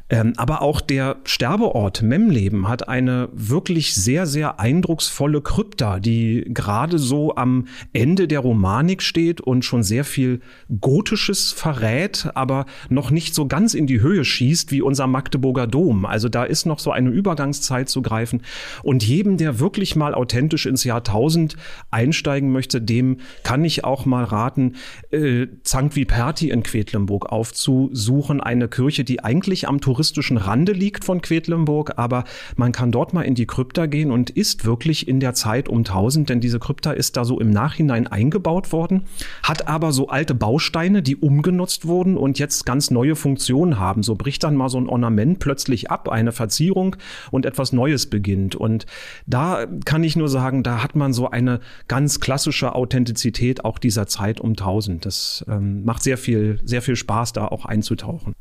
Ähm, 0.10 0.34
aber 0.38 0.62
auch 0.62 0.82
der 0.82 1.18
Sterbeort 1.24 2.02
Memleben 2.02 2.68
hat 2.68 2.88
eine 2.88 3.30
wirklich 3.32 3.94
sehr, 3.94 4.26
sehr 4.26 4.60
eindrucksvolle 4.60 5.42
Krypta, 5.42 6.00
die 6.00 6.46
gerade 6.48 6.98
so 6.98 7.36
am 7.36 7.68
Ende 7.94 8.28
der 8.28 8.40
Romanik 8.40 9.04
steht 9.04 9.40
und 9.40 9.64
schon 9.64 9.84
sehr 9.84 10.04
viel 10.04 10.42
Gotisches 10.82 11.52
verrät, 11.52 12.30
aber 12.34 12.66
noch 12.90 13.12
nicht 13.12 13.36
so 13.36 13.48
ganz 13.48 13.76
in 13.76 13.86
die 13.86 14.02
Höhe 14.02 14.26
schießt 14.26 14.72
wie 14.72 14.82
unser 14.82 15.06
Magdeburger 15.06 15.68
Dom. 15.68 16.06
Also 16.06 16.28
da 16.28 16.44
ist 16.44 16.66
noch 16.66 16.80
so 16.80 16.92
eine 16.92 17.10
Übergangszeit 17.10 17.88
zu 17.88 18.02
greifen. 18.02 18.42
Und 18.82 19.04
jedem, 19.04 19.38
der 19.38 19.60
wirklich 19.60 19.96
mal 19.96 20.16
authentisch 20.16 20.66
ins 20.66 20.84
Jahr 20.84 21.00
1000 21.00 21.56
einsteigen 21.92 22.52
möchte, 22.52 22.82
dem 22.82 23.18
kann 23.44 23.64
ich 23.64 23.84
auch 23.84 24.06
mal 24.08 24.24
raten, 24.24 24.74
äh, 25.12 25.48
Sankt 25.64 25.96
Viperti 25.96 26.50
in 26.50 26.64
Quedlinburg 26.64 27.32
aufzusuchen. 27.32 28.42
Eine 28.42 28.68
Kirche, 28.68 29.04
die 29.04 29.24
eigentlich 29.24 29.68
am 29.68 29.82
touristischen 29.82 30.38
Rande 30.38 30.72
liegt 30.72 31.04
von 31.04 31.22
Quedlinburg, 31.22 31.94
aber 31.98 32.24
man 32.56 32.72
kann 32.72 32.92
dort 32.92 33.14
mal 33.14 33.24
in 33.24 33.36
die 33.36 33.46
Krypta 33.46 33.86
gehen 33.86 34.12
und 34.12 34.30
ist 34.30 34.66
wirklich 34.66 35.08
in 35.08 35.20
der 35.20 35.34
Zeit 35.34 35.70
um 35.70 35.80
1000, 35.80 36.30
denn 36.30 36.40
diese 36.40 36.60
Krypta 36.60 36.92
ist 36.92 37.18
da 37.18 37.26
so 37.26 37.40
im 37.40 37.50
Nachhinein 37.50 38.08
eingebaut 38.08 38.72
worden, 38.72 39.04
hat 39.44 39.68
aber 39.68 39.92
so 39.92 40.08
alte 40.08 40.36
Bausteine, 40.36 41.02
die 41.02 41.16
umgenutzt 41.16 41.86
wurden 41.86 42.18
und 42.18 42.40
jetzt 42.40 42.66
ganz 42.66 42.92
neue 42.92 43.16
Funktionen 43.16 43.80
haben. 43.80 44.04
So 44.04 44.16
bricht 44.16 44.44
dann 44.44 44.56
mal 44.56 44.70
so 44.70 44.80
ein 44.80 44.90
Ornament 44.90 45.40
plötzlich 45.40 45.92
ab, 45.92 46.10
eine 46.10 46.32
Verzierung 46.32 46.96
und 47.32 47.46
etwas 47.46 47.74
Neues 47.74 48.08
beginnt. 48.08 48.56
Und 48.56 48.86
da 49.26 49.66
kann 49.86 50.04
ich 50.04 50.16
nur 50.16 50.30
sagen, 50.30 50.64
da 50.64 50.84
hat 50.84 50.96
man 50.96 51.14
so 51.14 51.30
eine 51.30 51.60
ganz 51.88 52.20
klassische 52.20 52.76
Authentizität 52.76 53.66
auch 53.66 53.80
dieser 53.80 54.08
Zeit 54.08 54.40
um 54.40 54.52
1000. 54.52 55.06
Das 55.06 55.39
ähm, 55.48 55.84
macht 55.84 56.04
sehr 56.04 56.18
viel, 56.18 56.60
sehr 56.64 56.82
viel 56.82 56.96
Spaß, 56.96 57.34
da 57.34 57.48
auch 57.48 57.66
einzutauchen. 57.66 58.34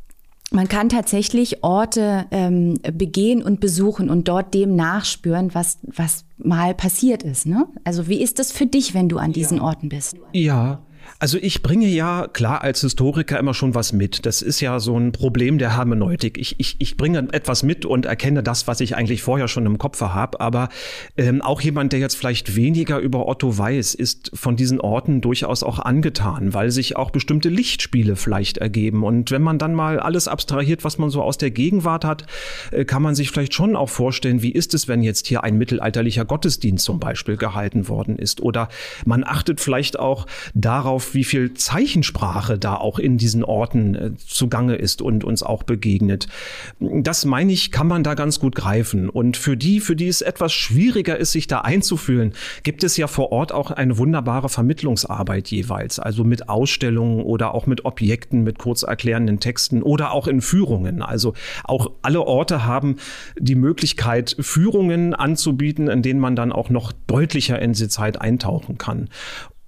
Man 0.51 0.67
kann 0.67 0.89
tatsächlich 0.89 1.63
Orte 1.63 2.25
ähm, 2.31 2.79
begehen 2.95 3.43
und 3.43 3.61
besuchen 3.61 4.09
und 4.09 4.29
dort 4.29 4.55
dem 4.55 4.77
nachspüren, 4.77 5.55
was, 5.55 5.79
was 5.83 6.25
mal 6.39 6.75
passiert 6.75 7.23
ist. 7.23 7.45
Ne? 7.45 7.67
Also 7.85 8.09
wie 8.09 8.23
ist 8.23 8.39
das 8.39 8.51
für 8.51 8.65
dich, 8.65 8.95
wenn 8.95 9.11
du 9.11 9.19
an 9.19 9.33
diesen 9.33 9.61
Orten 9.61 9.91
bist? 9.91 10.17
Ja, 10.33 10.81
Also 11.21 11.37
ich 11.41 11.65
bringe 11.65 11.89
ja 11.89 12.29
klar 12.33 12.63
als 12.63 12.83
Historiker 12.83 13.41
immer 13.41 13.53
schon 13.53 13.75
was 13.75 13.93
mit. 13.93 14.25
Das 14.25 14.41
ist 14.41 14.61
ja 14.61 14.79
so 14.79 14.97
ein 14.97 15.11
Problem 15.11 15.59
der 15.59 15.77
Hermeneutik. 15.77 16.39
Ich, 16.39 16.61
ich, 16.61 16.77
ich 16.79 16.97
bringe 16.97 17.27
etwas 17.33 17.65
mit 17.65 17.85
und 17.85 18.07
erkenne 18.07 18.45
das, 18.45 18.69
was 18.69 18.81
ich 18.81 18.95
eigentlich 18.95 19.23
vorher 19.23 19.49
schon 19.49 19.67
im 19.67 19.79
Kopf 19.79 20.01
habe. 20.01 20.41
Aber 20.41 20.69
ähm, 21.17 21.43
auch 21.43 21.61
jemand, 21.61 21.93
der 21.93 21.99
jetzt 21.99 22.15
vielleicht 22.15 22.55
weniger 22.55 23.01
über 23.01 23.27
Otto 23.27 23.59
weiß, 23.59 23.97
ist 23.97 24.31
von 24.33 24.55
diesen 24.55 24.81
Orten 24.81 25.21
durchaus 25.21 25.65
auch 25.65 25.81
angetan, 25.81 26.55
weil 26.55 26.71
sich 26.71 26.95
auch 26.95 27.11
bestimmte 27.11 27.49
Lichtspiele 27.49 28.15
vielleicht 28.15 28.59
ergeben. 28.59 29.03
Und 29.03 29.33
wenn 29.33 29.43
man 29.43 29.59
dann 29.59 29.75
mal 29.75 29.99
alles 29.99 30.29
abstrahiert, 30.29 30.85
was 30.85 30.99
man 30.99 31.11
so 31.11 31.21
aus 31.25 31.37
der 31.37 31.51
Gegenwart 31.51 32.05
hat, 32.05 32.27
äh, 32.71 32.85
kann 32.85 33.03
man 33.03 33.17
sich 33.17 33.33
vielleicht 33.33 33.55
schon 33.55 33.75
auch 33.75 33.89
vorstellen, 33.89 34.41
wie 34.43 34.53
ist 34.53 34.73
es, 34.73 34.87
wenn 34.87 35.03
jetzt 35.03 35.27
hier 35.27 35.43
ein 35.43 35.59
mittelalterlicher 35.59 36.25
Gottesdienst 36.25 36.85
zum 36.85 37.01
Beispiel 37.01 37.37
gehalten 37.37 37.89
worden 37.89 38.17
ist. 38.17 38.41
Oder 38.41 38.69
man 39.05 39.25
achtet 39.25 39.61
vielleicht 39.61 39.99
auch 39.99 40.27
darauf, 40.55 41.08
wie 41.15 41.25
viel 41.25 41.55
Zeichensprache 41.55 42.59
da 42.59 42.75
auch 42.75 42.99
in 42.99 43.19
diesen 43.19 43.45
Orten 43.45 43.95
äh, 43.95 44.11
zugange 44.17 44.77
ist 44.77 45.03
und 45.03 45.25
uns 45.25 45.43
auch 45.43 45.63
begegnet. 45.63 46.29
Das 46.81 47.25
meine 47.25 47.53
ich, 47.53 47.71
kann 47.73 47.87
man 47.87 48.03
da 48.03 48.15
ganz 48.15 48.41
gut 48.41 48.55
greifen. 48.55 49.09
Und 49.09 49.37
für 49.37 49.57
die, 49.57 49.81
für 49.81 49.97
die 49.97 50.09
es 50.09 50.23
etwas 50.23 50.53
schwieriger 50.53 51.17
ist, 51.17 51.33
sich 51.33 51.47
da 51.47 51.61
einzufühlen, 51.61 52.33
gibt 52.63 52.85
es 52.85 52.97
ja 52.97 53.07
vor 53.07 53.33
Ort 53.33 53.53
auch 53.53 53.71
eine 53.71 53.99
wunderbare 53.99 54.49
Vermittlungsarbeit 54.49 55.49
jeweils. 55.49 55.99
Also 55.99 56.25
mit 56.25 56.49
Ausstellungen 56.49 57.23
oder 57.23 57.55
auch 57.55 57.67
mit 57.67 57.85
Objekten, 57.85 58.43
mit 58.43 58.59
kurz 58.59 58.83
erklärenden 58.83 59.41
Texten 59.41 59.83
oder 59.83 60.13
auch 60.13 60.27
in 60.27 60.41
Führungen. 60.41 61.03
Also 61.03 61.35
auch 61.65 61.91
alle 62.03 62.23
Orte 62.23 62.65
haben 62.65 62.97
die 63.39 63.55
Möglichkeit, 63.55 64.37
Führungen 64.41 65.15
anzubieten, 65.15 65.89
in 65.89 66.03
denen 66.03 66.21
man 66.21 66.37
dann 66.37 66.53
auch 66.53 66.71
noch 66.71 66.93
deutlicher 67.07 67.61
in 67.61 67.73
die 67.73 67.89
Zeit 67.89 68.21
eintauchen 68.21 68.79
kann. 68.79 69.09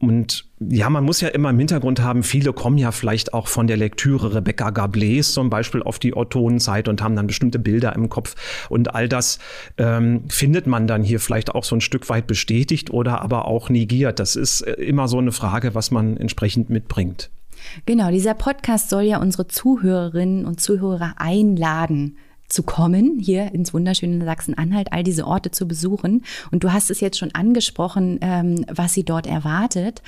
Und 0.00 0.46
ja, 0.60 0.88
man 0.88 1.04
muss 1.04 1.20
ja 1.20 1.28
immer 1.28 1.50
im 1.50 1.58
Hintergrund 1.58 2.00
haben, 2.00 2.22
viele 2.22 2.54
kommen 2.54 2.78
ja 2.78 2.90
vielleicht 2.90 3.34
auch 3.34 3.48
von 3.48 3.66
der 3.66 3.76
Lektüre 3.76 4.34
Rebecca 4.34 4.70
Gablés 4.70 5.32
zum 5.34 5.50
Beispiel 5.50 5.82
auf 5.82 5.98
die 5.98 6.16
Ottonenzeit 6.16 6.88
und 6.88 7.02
haben 7.02 7.16
dann 7.16 7.26
bestimmte 7.26 7.58
Bilder 7.58 7.94
im 7.94 8.08
Kopf. 8.08 8.34
Und 8.70 8.94
all 8.94 9.10
das 9.10 9.38
ähm, 9.76 10.24
findet 10.28 10.66
man 10.66 10.86
dann 10.86 11.02
hier 11.02 11.20
vielleicht 11.20 11.54
auch 11.54 11.64
so 11.64 11.76
ein 11.76 11.82
Stück 11.82 12.08
weit 12.08 12.26
bestätigt 12.26 12.90
oder 12.90 13.20
aber 13.20 13.44
auch 13.44 13.68
negiert. 13.68 14.20
Das 14.20 14.36
ist 14.36 14.62
äh, 14.62 14.72
immer 14.72 15.06
so 15.06 15.18
eine 15.18 15.32
Frage, 15.32 15.74
was 15.74 15.90
man 15.90 16.16
entsprechend 16.16 16.70
mitbringt. 16.70 17.30
Genau, 17.84 18.10
dieser 18.10 18.32
Podcast 18.32 18.88
soll 18.88 19.02
ja 19.02 19.18
unsere 19.18 19.48
Zuhörerinnen 19.48 20.46
und 20.46 20.60
Zuhörer 20.60 21.16
einladen, 21.18 22.16
zu 22.50 22.62
kommen, 22.62 23.18
hier 23.18 23.54
ins 23.54 23.72
wunderschöne 23.72 24.24
Sachsen-Anhalt, 24.24 24.92
all 24.92 25.02
diese 25.02 25.26
Orte 25.26 25.50
zu 25.50 25.66
besuchen. 25.66 26.24
Und 26.50 26.64
du 26.64 26.72
hast 26.72 26.90
es 26.90 27.00
jetzt 27.00 27.18
schon 27.18 27.34
angesprochen, 27.34 28.18
ähm, 28.20 28.64
was 28.70 28.92
sie 28.92 29.04
dort 29.04 29.26
erwartet. 29.26 30.02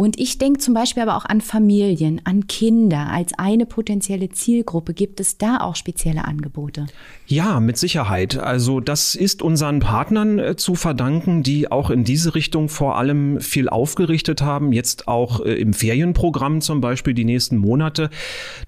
Und 0.00 0.16
ich 0.20 0.38
denke 0.38 0.60
zum 0.60 0.74
Beispiel 0.74 1.02
aber 1.02 1.16
auch 1.16 1.24
an 1.24 1.40
Familien, 1.40 2.20
an 2.22 2.46
Kinder 2.46 3.08
als 3.10 3.32
eine 3.36 3.66
potenzielle 3.66 4.28
Zielgruppe. 4.28 4.94
Gibt 4.94 5.18
es 5.18 5.38
da 5.38 5.56
auch 5.56 5.74
spezielle 5.74 6.24
Angebote? 6.24 6.86
Ja, 7.26 7.58
mit 7.58 7.78
Sicherheit. 7.78 8.38
Also 8.38 8.78
das 8.78 9.16
ist 9.16 9.42
unseren 9.42 9.80
Partnern 9.80 10.38
äh, 10.38 10.54
zu 10.54 10.76
verdanken, 10.76 11.42
die 11.42 11.72
auch 11.72 11.90
in 11.90 12.04
diese 12.04 12.36
Richtung 12.36 12.68
vor 12.68 12.96
allem 12.96 13.40
viel 13.40 13.68
aufgerichtet 13.68 14.40
haben. 14.40 14.72
Jetzt 14.72 15.08
auch 15.08 15.44
äh, 15.44 15.54
im 15.54 15.72
Ferienprogramm 15.72 16.60
zum 16.60 16.80
Beispiel 16.80 17.12
die 17.12 17.24
nächsten 17.24 17.56
Monate. 17.56 18.08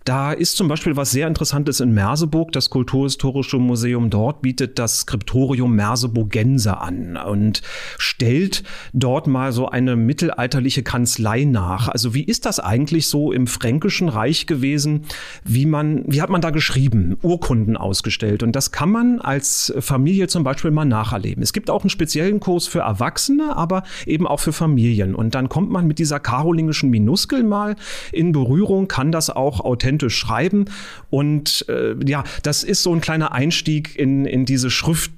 Da 0.05 0.33
ist 0.33 0.57
zum 0.57 0.67
Beispiel 0.67 0.97
was 0.97 1.13
sehr 1.13 1.29
Interessantes 1.29 1.79
in 1.79 1.95
Merseburg. 1.95 2.51
Das 2.51 2.71
Kulturhistorische 2.71 3.59
Museum 3.59 4.11
dort 4.11 4.43
bietet 4.43 4.81
das 4.81 5.03
Skriptorium 5.03 5.77
Merseburgense 5.77 6.79
an 6.79 7.17
und 7.17 7.63
stellt 7.99 8.65
dort 8.93 9.29
mal 9.29 9.53
so 9.53 9.69
eine 9.69 9.95
mittelalterliche 9.95 10.83
Kanzlei 10.83 11.20
Kanzlei 11.21 11.45
nach. 11.45 11.89
Also 11.89 12.15
wie 12.15 12.23
ist 12.23 12.47
das 12.47 12.61
eigentlich 12.61 13.07
so 13.07 13.33
im 13.33 13.47
Fränkischen 13.47 14.09
Reich 14.09 14.47
gewesen? 14.47 15.05
Wie 15.45 15.67
man, 15.67 16.03
wie 16.07 16.23
hat 16.23 16.31
man 16.31 16.41
da 16.41 16.51
geschrieben? 16.51 17.19
Urkunden 17.23 17.77
ausgestellt. 17.77 18.43
Und 18.43 18.57
das 18.57 18.73
kann 18.73 18.91
man 18.91 19.21
als 19.21 19.73
Familie 19.81 20.29
zum 20.29 20.45
Beispiel 20.45 20.71
mal 20.71 20.85
nacherleben. 20.85 21.43
Es 21.43 21.53
gibt 21.53 21.69
auch 21.69 21.83
einen 21.83 21.91
speziellen 21.91 22.41
Kurs 22.41 22.67
für 22.67 22.81
Erwachsene, 22.81 23.57
aber 23.57 23.83
eben 24.07 24.27
auch 24.27 24.41
für 24.41 24.53
Familien. 24.53 25.15
Und 25.15 25.35
dann 25.35 25.49
kommt 25.49 25.71
man 25.71 25.87
mit 25.87 25.99
dieser 25.99 26.21
karolingischen 26.21 26.91
Minuskel 26.91 27.43
mal 27.43 27.77
in 28.13 28.33
Berührung, 28.33 28.89
kann 28.89 29.13
das 29.13 29.29
auch 29.29 29.61
authentisch 29.61 30.17
schreiben. 30.17 30.67
Und 31.11 31.67
äh, 31.69 31.95
ja, 32.07 32.25
das 32.43 32.65
ist 32.65 32.83
so 32.83 32.95
ein 32.95 33.01
kleiner 33.01 33.33
Einstieg 33.33 33.97
in, 33.97 34.25
in 34.25 34.47
diese 34.47 34.71
Schrift 34.71 35.13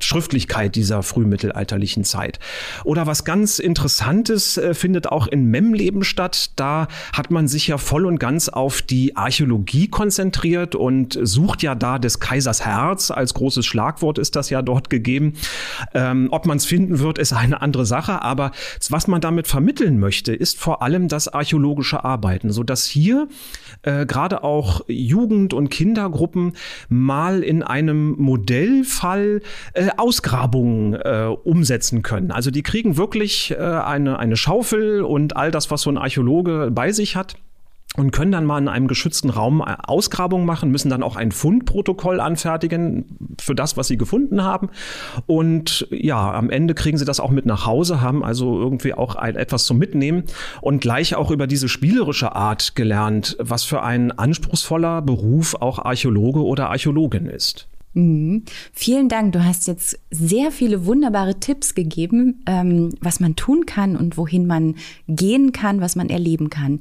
Schriftlichkeit 0.00 0.74
dieser 0.74 1.02
frühmittelalterlichen 1.02 2.04
Zeit. 2.04 2.38
Oder 2.84 3.06
was 3.06 3.24
ganz 3.24 3.58
Interessantes 3.58 4.56
äh, 4.56 4.74
findet 4.74 5.08
auch 5.08 5.26
in 5.26 5.46
Memleben 5.46 6.04
statt. 6.04 6.50
Da 6.56 6.88
hat 7.12 7.30
man 7.30 7.48
sich 7.48 7.68
ja 7.68 7.78
voll 7.78 8.06
und 8.06 8.18
ganz 8.18 8.48
auf 8.48 8.82
die 8.82 9.16
Archäologie 9.16 9.88
konzentriert 9.88 10.74
und 10.74 11.18
sucht 11.22 11.62
ja 11.62 11.74
da 11.74 11.98
des 11.98 12.20
Kaisers 12.20 12.64
Herz. 12.64 13.10
Als 13.10 13.34
großes 13.34 13.64
Schlagwort 13.64 14.18
ist 14.18 14.36
das 14.36 14.50
ja 14.50 14.62
dort 14.62 14.90
gegeben. 14.90 15.34
Ähm, 15.94 16.28
ob 16.30 16.46
man 16.46 16.56
es 16.56 16.66
finden 16.66 16.98
wird, 16.98 17.18
ist 17.18 17.32
eine 17.32 17.62
andere 17.62 17.86
Sache. 17.86 18.22
Aber 18.22 18.52
was 18.90 19.06
man 19.06 19.20
damit 19.20 19.46
vermitteln 19.46 19.98
möchte, 19.98 20.34
ist 20.34 20.58
vor 20.58 20.82
allem 20.82 21.08
das 21.08 21.28
archäologische 21.28 22.04
Arbeiten, 22.04 22.50
so 22.50 22.62
dass 22.62 22.84
hier 22.84 23.28
äh, 23.82 24.06
gerade 24.06 24.44
auch 24.44 24.82
Jugend- 24.88 25.54
und 25.54 25.68
Kindergruppen 25.68 26.52
mal 26.88 27.42
in 27.42 27.62
einem 27.62 28.16
Modellfall 28.18 29.42
äh, 29.74 29.88
Ausgrabungen 29.96 30.94
äh, 30.94 31.28
umsetzen 31.44 32.02
können. 32.02 32.30
Also 32.30 32.50
die 32.50 32.62
kriegen 32.62 32.96
wirklich 32.96 33.52
äh, 33.52 33.56
eine, 33.56 34.18
eine 34.18 34.36
Schaufel 34.36 35.02
und 35.02 35.36
all 35.36 35.50
das, 35.50 35.70
was 35.70 35.82
so 35.82 35.90
ein 35.90 35.98
Archäologe 35.98 36.70
bei 36.72 36.92
sich 36.92 37.16
hat 37.16 37.36
und 37.96 38.10
können 38.10 38.32
dann 38.32 38.44
mal 38.44 38.58
in 38.58 38.68
einem 38.68 38.88
geschützten 38.88 39.30
Raum 39.30 39.60
äh, 39.60 39.76
Ausgrabungen 39.84 40.46
machen, 40.46 40.70
müssen 40.70 40.90
dann 40.90 41.02
auch 41.02 41.16
ein 41.16 41.32
Fundprotokoll 41.32 42.20
anfertigen 42.20 43.36
für 43.40 43.54
das, 43.54 43.76
was 43.76 43.88
sie 43.88 43.96
gefunden 43.96 44.42
haben. 44.42 44.70
Und 45.26 45.86
ja, 45.90 46.32
am 46.32 46.50
Ende 46.50 46.74
kriegen 46.74 46.98
sie 46.98 47.04
das 47.04 47.20
auch 47.20 47.30
mit 47.30 47.46
nach 47.46 47.66
Hause, 47.66 48.00
haben 48.00 48.24
also 48.24 48.58
irgendwie 48.58 48.94
auch 48.94 49.14
ein, 49.14 49.36
etwas 49.36 49.64
zum 49.64 49.78
Mitnehmen 49.78 50.24
und 50.60 50.80
gleich 50.80 51.14
auch 51.14 51.30
über 51.30 51.46
diese 51.46 51.68
spielerische 51.68 52.34
Art 52.34 52.74
gelernt, 52.74 53.36
was 53.38 53.64
für 53.64 53.82
ein 53.82 54.10
anspruchsvoller 54.10 55.02
Beruf 55.02 55.54
auch 55.54 55.78
Archäologe 55.78 56.44
oder 56.44 56.70
Archäologin 56.70 57.26
ist. 57.26 57.68
Mhm. 57.94 58.42
Vielen 58.72 59.08
Dank. 59.08 59.32
Du 59.32 59.44
hast 59.44 59.66
jetzt 59.66 59.98
sehr 60.10 60.50
viele 60.50 60.84
wunderbare 60.84 61.38
Tipps 61.40 61.74
gegeben, 61.74 62.42
ähm, 62.46 62.90
was 63.00 63.20
man 63.20 63.36
tun 63.36 63.66
kann 63.66 63.96
und 63.96 64.16
wohin 64.18 64.46
man 64.46 64.76
gehen 65.08 65.52
kann, 65.52 65.80
was 65.80 65.96
man 65.96 66.10
erleben 66.10 66.50
kann. 66.50 66.80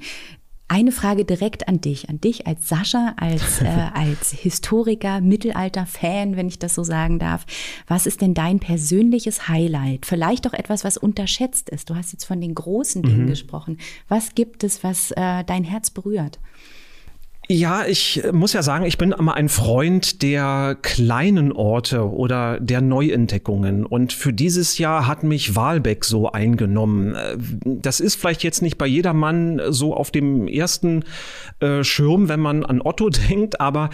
Eine 0.69 0.91
Frage 0.91 1.23
direkt 1.23 1.67
an 1.67 1.81
dich, 1.81 2.09
an 2.09 2.19
dich 2.19 2.47
als 2.47 2.67
Sascha, 2.67 3.13
als, 3.17 3.61
äh, 3.61 3.67
als 3.93 4.31
Historiker, 4.31 5.21
Mittelalter-Fan, 5.21 6.35
wenn 6.35 6.47
ich 6.47 6.57
das 6.57 6.73
so 6.73 6.83
sagen 6.83 7.19
darf. 7.19 7.45
Was 7.87 8.07
ist 8.07 8.21
denn 8.21 8.33
dein 8.33 8.59
persönliches 8.59 9.47
Highlight? 9.47 10.07
Vielleicht 10.07 10.47
auch 10.47 10.53
etwas, 10.53 10.83
was 10.83 10.97
unterschätzt 10.97 11.69
ist. 11.69 11.91
Du 11.91 11.95
hast 11.95 12.11
jetzt 12.11 12.25
von 12.25 12.41
den 12.41 12.55
großen 12.55 13.03
Dingen 13.03 13.25
mhm. 13.25 13.29
gesprochen. 13.29 13.77
Was 14.07 14.33
gibt 14.33 14.63
es, 14.63 14.83
was 14.83 15.11
äh, 15.11 15.43
dein 15.43 15.63
Herz 15.63 15.91
berührt? 15.91 16.39
Ja, 17.49 17.85
ich 17.85 18.23
muss 18.31 18.53
ja 18.53 18.63
sagen, 18.63 18.85
ich 18.85 18.97
bin 18.97 19.11
immer 19.11 19.33
ein 19.33 19.49
Freund 19.49 20.21
der 20.21 20.77
kleinen 20.81 21.51
Orte 21.51 22.09
oder 22.09 22.57
der 22.61 22.79
Neuentdeckungen. 22.79 23.85
Und 23.85 24.13
für 24.13 24.31
dieses 24.31 24.77
Jahr 24.77 25.07
hat 25.07 25.23
mich 25.23 25.53
Wahlbeck 25.53 26.05
so 26.05 26.31
eingenommen. 26.31 27.17
Das 27.65 27.99
ist 27.99 28.15
vielleicht 28.15 28.43
jetzt 28.43 28.61
nicht 28.61 28.77
bei 28.77 28.87
jedermann 28.87 29.61
so 29.69 29.93
auf 29.93 30.09
dem 30.09 30.47
ersten 30.47 31.03
äh, 31.59 31.83
Schirm, 31.83 32.29
wenn 32.29 32.39
man 32.39 32.65
an 32.65 32.81
Otto 32.81 33.09
denkt, 33.29 33.59
aber 33.59 33.89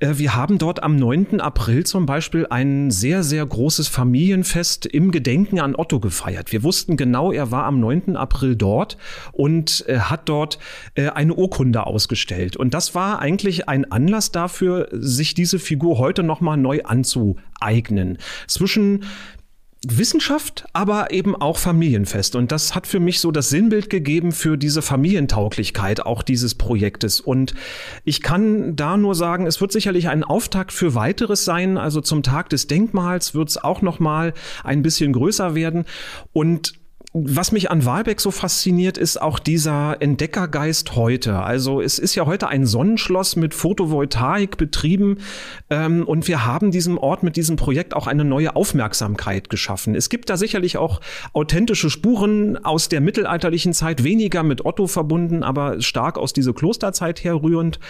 äh, 0.00 0.14
wir 0.16 0.34
haben 0.34 0.58
dort 0.58 0.82
am 0.82 0.96
9. 0.96 1.40
April 1.40 1.86
zum 1.86 2.04
Beispiel 2.04 2.48
ein 2.50 2.90
sehr, 2.90 3.22
sehr 3.22 3.46
großes 3.46 3.86
Familienfest 3.86 4.86
im 4.86 5.12
Gedenken 5.12 5.60
an 5.60 5.76
Otto 5.76 6.00
gefeiert. 6.00 6.50
Wir 6.50 6.64
wussten 6.64 6.96
genau, 6.96 7.30
er 7.30 7.52
war 7.52 7.64
am 7.64 7.78
9. 7.78 8.16
April 8.16 8.56
dort 8.56 8.98
und 9.30 9.84
äh, 9.86 10.00
hat 10.00 10.28
dort 10.28 10.58
äh, 10.96 11.10
eine 11.10 11.34
Urkunde 11.34 11.86
ausgestellt. 11.86 12.56
Und 12.56 12.74
das 12.74 12.87
war 12.94 13.20
eigentlich 13.20 13.68
ein 13.68 13.90
Anlass 13.90 14.32
dafür, 14.32 14.88
sich 14.92 15.34
diese 15.34 15.58
Figur 15.58 15.98
heute 15.98 16.22
nochmal 16.22 16.56
neu 16.56 16.82
anzueignen. 16.82 18.18
Zwischen 18.46 19.04
Wissenschaft, 19.86 20.64
aber 20.72 21.12
eben 21.12 21.36
auch 21.36 21.56
Familienfest. 21.56 22.34
Und 22.34 22.50
das 22.50 22.74
hat 22.74 22.88
für 22.88 22.98
mich 22.98 23.20
so 23.20 23.30
das 23.30 23.48
Sinnbild 23.48 23.90
gegeben 23.90 24.32
für 24.32 24.56
diese 24.56 24.82
Familientauglichkeit 24.82 26.00
auch 26.04 26.22
dieses 26.22 26.56
Projektes. 26.56 27.20
Und 27.20 27.54
ich 28.04 28.20
kann 28.20 28.74
da 28.74 28.96
nur 28.96 29.14
sagen, 29.14 29.46
es 29.46 29.60
wird 29.60 29.70
sicherlich 29.70 30.08
ein 30.08 30.24
Auftakt 30.24 30.72
für 30.72 30.96
weiteres 30.96 31.44
sein. 31.44 31.78
Also 31.78 32.00
zum 32.00 32.24
Tag 32.24 32.48
des 32.48 32.66
Denkmals 32.66 33.34
wird 33.34 33.50
es 33.50 33.56
auch 33.56 33.80
noch 33.80 34.00
mal 34.00 34.34
ein 34.64 34.82
bisschen 34.82 35.12
größer 35.12 35.54
werden. 35.54 35.84
Und 36.32 36.72
was 37.14 37.52
mich 37.52 37.70
an 37.70 37.86
Wahlbeck 37.86 38.20
so 38.20 38.30
fasziniert, 38.30 38.98
ist 38.98 39.20
auch 39.20 39.38
dieser 39.38 39.96
Entdeckergeist 40.00 40.94
heute. 40.94 41.38
Also 41.38 41.80
es 41.80 41.98
ist 41.98 42.14
ja 42.14 42.26
heute 42.26 42.48
ein 42.48 42.66
Sonnenschloss 42.66 43.34
mit 43.34 43.54
Photovoltaik 43.54 44.58
betrieben 44.58 45.16
ähm, 45.70 46.06
und 46.06 46.28
wir 46.28 46.44
haben 46.44 46.70
diesem 46.70 46.98
Ort 46.98 47.22
mit 47.22 47.36
diesem 47.36 47.56
Projekt 47.56 47.94
auch 47.94 48.06
eine 48.06 48.24
neue 48.24 48.54
Aufmerksamkeit 48.56 49.48
geschaffen. 49.48 49.94
Es 49.94 50.10
gibt 50.10 50.28
da 50.28 50.36
sicherlich 50.36 50.76
auch 50.76 51.00
authentische 51.32 51.88
Spuren 51.88 52.62
aus 52.62 52.90
der 52.90 53.00
mittelalterlichen 53.00 53.72
Zeit, 53.72 54.04
weniger 54.04 54.42
mit 54.42 54.66
Otto 54.66 54.86
verbunden, 54.86 55.42
aber 55.42 55.80
stark 55.80 56.18
aus 56.18 56.34
dieser 56.34 56.52
Klosterzeit 56.52 57.24
herrührend, 57.24 57.80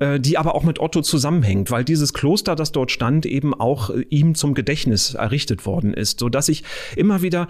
äh, 0.00 0.18
die 0.18 0.36
aber 0.36 0.56
auch 0.56 0.64
mit 0.64 0.80
Otto 0.80 1.00
zusammenhängt, 1.02 1.70
weil 1.70 1.84
dieses 1.84 2.12
Kloster, 2.12 2.56
das 2.56 2.72
dort 2.72 2.90
stand, 2.90 3.24
eben 3.24 3.54
auch 3.54 3.90
äh, 3.90 4.00
ihm 4.10 4.34
zum 4.34 4.54
Gedächtnis 4.54 5.14
errichtet 5.14 5.64
worden 5.64 5.94
ist, 5.94 6.18
so 6.18 6.28
dass 6.28 6.48
ich 6.48 6.64
immer 6.96 7.22
wieder 7.22 7.46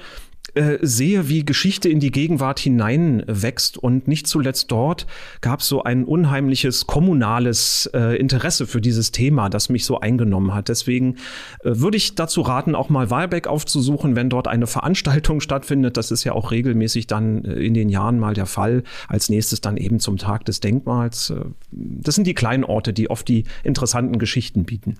äh, 0.55 0.79
sehe, 0.81 1.29
wie 1.29 1.45
Geschichte 1.45 1.89
in 1.89 2.01
die 2.01 2.11
Gegenwart 2.11 2.59
hineinwächst 2.59 3.77
und 3.79 4.09
nicht 4.09 4.27
zuletzt 4.27 4.71
dort 4.71 5.07
gab 5.41 5.61
es 5.61 5.69
so 5.69 5.83
ein 5.83 6.05
unheimliches 6.05 6.87
kommunales 6.87 7.91
äh, 7.93 8.17
Interesse 8.17 8.67
für 8.67 8.81
dieses 8.81 9.13
Thema, 9.13 9.49
das 9.49 9.69
mich 9.69 9.85
so 9.85 10.01
eingenommen 10.01 10.55
hat. 10.55 10.69
Deswegen 10.69 11.17
äh, 11.63 11.71
würde 11.75 11.97
ich 11.97 12.15
dazu 12.15 12.41
raten, 12.43 12.75
auch 12.75 12.89
mal 12.89 13.11
Wahlbeck 13.11 13.47
aufzusuchen, 13.47 14.17
wenn 14.17 14.31
dort 14.31 14.49
eine 14.49 14.67
Veranstaltung 14.67 15.41
stattfindet. 15.41 15.97
Das 15.97 16.11
ist 16.11 16.25
ja 16.25 16.33
auch 16.33 16.51
regelmäßig 16.51 17.07
dann 17.07 17.45
äh, 17.45 17.55
in 17.55 17.75
den 17.75 17.89
Jahren 17.89 18.19
mal 18.19 18.35
der 18.35 18.47
Fall. 18.47 18.85
Als 19.09 19.29
nächstes 19.29 19.61
dann 19.61 19.77
eben 19.77 20.01
zum 20.01 20.19
Tag 20.19 20.45
des 20.45 20.61
Denkmals. 20.61 21.31
Äh, 21.31 21.45
das 21.71 22.15
sind 22.15 22.27
die 22.27 22.35
kleinen 22.35 22.65
Orte, 22.65 22.93
die 22.93 23.11
oft 23.11 23.29
die 23.29 23.45
interessanten 23.65 24.19
Geschichten 24.19 24.65
bieten. 24.65 24.99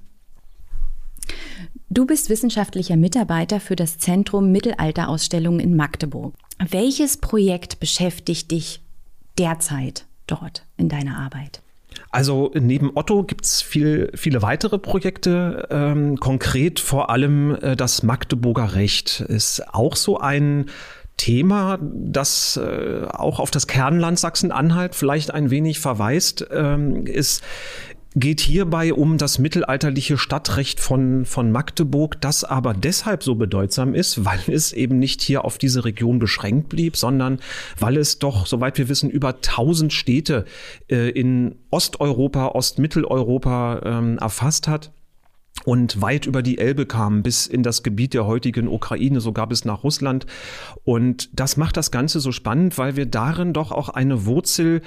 Du 1.95 2.07
bist 2.07 2.29
wissenschaftlicher 2.29 2.97
Mitarbeiter 2.97 3.61
für 3.61 3.77
das 3.77 3.99
Zentrum 3.99 4.51
Mittelalterausstellungen 4.51 5.61
in 5.61 5.77
Magdeburg. 5.77 6.35
Welches 6.59 7.19
Projekt 7.19 7.79
beschäftigt 7.79 8.51
dich 8.51 8.81
derzeit 9.39 10.05
dort 10.27 10.67
in 10.77 10.89
deiner 10.89 11.17
Arbeit? 11.19 11.63
Also 12.11 12.51
neben 12.53 12.91
Otto 12.97 13.23
gibt 13.23 13.45
es 13.45 13.63
viel, 13.63 14.11
viele 14.17 14.43
weitere 14.43 14.79
Projekte. 14.79 15.69
Ähm, 15.71 16.19
konkret 16.19 16.81
vor 16.81 17.11
allem 17.11 17.55
äh, 17.63 17.77
das 17.77 18.03
Magdeburger 18.03 18.75
Recht 18.75 19.21
ist 19.21 19.63
auch 19.73 19.95
so 19.95 20.19
ein 20.19 20.67
Thema, 21.17 21.79
das 21.81 22.57
äh, 22.57 23.07
auch 23.09 23.39
auf 23.39 23.53
das 23.53 23.69
Kernland 23.69 24.19
Sachsen-Anhalt 24.19 24.97
vielleicht 24.97 25.31
ein 25.31 25.51
wenig 25.51 25.79
verweist, 25.79 26.45
ähm, 26.51 27.07
ist 27.07 27.45
geht 28.15 28.41
hierbei 28.41 28.95
um 28.95 29.19
das 29.19 29.39
mittelalterliche 29.39 30.19
Stadtrecht 30.19 30.81
von, 30.81 31.25
von 31.25 31.51
Magdeburg, 31.51 32.21
das 32.21 32.45
aber 32.45 32.73
deshalb 32.73 33.23
so 33.23 33.35
bedeutsam 33.35 33.95
ist, 33.95 34.25
weil 34.25 34.41
es 34.47 34.73
eben 34.73 34.99
nicht 34.99 35.21
hier 35.21 35.45
auf 35.45 35.59
diese 35.59 35.85
Region 35.85 36.19
beschränkt 36.19 36.69
blieb, 36.69 36.97
sondern 36.97 37.41
weil 37.79 37.97
es 37.97 38.19
doch, 38.19 38.47
soweit 38.47 38.79
wir 38.79 38.89
wissen, 38.89 39.11
über 39.11 39.35
1000 39.35 39.93
Städte 39.93 40.45
äh, 40.89 41.11
in 41.11 41.57
Osteuropa, 41.71 42.49
Ostmitteleuropa 42.49 43.81
ähm, 43.85 44.19
erfasst 44.19 44.69
hat 44.69 44.93
und 45.65 46.01
weit 46.03 46.27
über 46.27 46.43
die 46.43 46.59
Elbe 46.59 46.87
kamen 46.87 47.23
bis 47.23 47.47
in 47.47 47.63
das 47.63 47.83
Gebiet 47.83 48.15
der 48.15 48.27
heutigen 48.27 48.69
Ukraine, 48.69 49.21
sogar 49.21 49.47
bis 49.47 49.65
nach 49.65 49.83
Russland. 49.83 50.27
Und 50.85 51.39
das 51.39 51.57
macht 51.57 51.77
das 51.77 51.91
Ganze 51.91 52.21
so 52.21 52.33
spannend, 52.33 52.79
weil 52.79 52.97
wir 52.97 53.07
darin 53.07 53.53
doch 53.53 53.73
auch 53.73 53.89
eine 53.89 54.27
Wurzel 54.27 54.83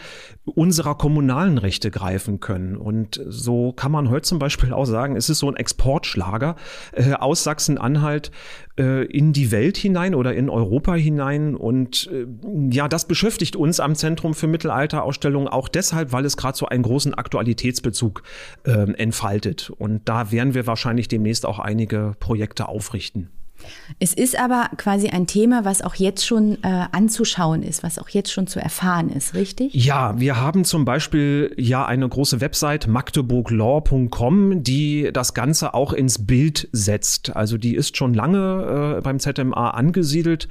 unserer 0.46 0.96
kommunalen 0.96 1.58
Rechte 1.58 1.92
greifen 1.92 2.40
können. 2.40 2.78
Und 2.78 3.20
so 3.28 3.74
kann 3.74 3.92
man 3.92 4.10
heute 4.10 4.24
zum 4.24 4.40
Beispiel 4.40 4.72
auch 4.72 4.86
sagen, 4.86 5.16
es 5.16 5.30
ist 5.30 5.40
so 5.40 5.50
ein 5.50 5.56
Exportschlager 5.56 6.56
äh, 6.94 7.14
aus 7.14 7.44
Sachsen-Anhalt 7.44 8.32
äh, 8.78 9.06
in 9.06 9.34
die 9.34 9.52
Welt 9.52 9.78
hinein 9.78 10.14
oder 10.14 10.36
in 10.36 10.50
Europa 10.50 10.94
hinein. 10.94 11.56
Und 11.56 12.10
äh, 12.14 12.28
ja, 12.70 12.88
das 12.88 13.08
beschäftigt 13.08 13.56
uns 13.56 13.80
am 13.80 13.96
Zentrum 13.96 14.34
für 14.34 14.48
Mittelalterausstellungen 14.48 15.48
auch 15.48 15.68
deshalb, 15.68 16.12
weil 16.12 16.26
es 16.26 16.38
gerade 16.38 16.58
so 16.58 16.68
einen 16.68 16.84
großen 16.84 17.14
Aktualitätsbezug 17.14 18.24
äh, 18.64 18.72
entfaltet. 18.94 19.72
Und 19.72 20.08
da 20.08 20.32
werden 20.32 20.54
wir 20.54 20.67
wahrscheinlich 20.68 21.08
demnächst 21.08 21.46
auch 21.46 21.60
einige 21.60 22.16
Projekte 22.20 22.68
aufrichten. 22.68 23.30
Es 24.00 24.14
ist 24.14 24.40
aber 24.40 24.70
quasi 24.78 25.10
ein 25.10 25.28
Thema, 25.28 25.66
was 25.66 25.82
auch 25.82 25.96
jetzt 25.96 26.26
schon 26.26 26.64
äh, 26.64 26.86
anzuschauen 26.92 27.64
ist, 27.64 27.84
was 27.84 28.00
auch 28.00 28.10
jetzt 28.10 28.32
schon 28.32 28.48
zu 28.48 28.60
erfahren 28.60 29.10
ist, 29.10 29.34
richtig? 29.34 29.74
Ja, 29.74 30.20
wir 30.20 30.40
haben 30.40 30.64
zum 30.64 30.86
Beispiel 30.86 31.54
ja 31.58 31.86
eine 31.86 32.08
große 32.08 32.42
Website 32.42 32.88
magdeburglaw.com, 32.88 34.64
die 34.64 35.10
das 35.12 35.34
Ganze 35.34 35.74
auch 35.74 35.94
ins 35.94 36.26
Bild 36.26 36.70
setzt. 36.72 37.36
Also 37.36 37.58
die 37.58 37.76
ist 37.76 37.98
schon 37.98 38.14
lange 38.14 38.98
äh, 38.98 39.02
beim 39.02 39.20
ZMA 39.20 39.72
angesiedelt 39.72 40.48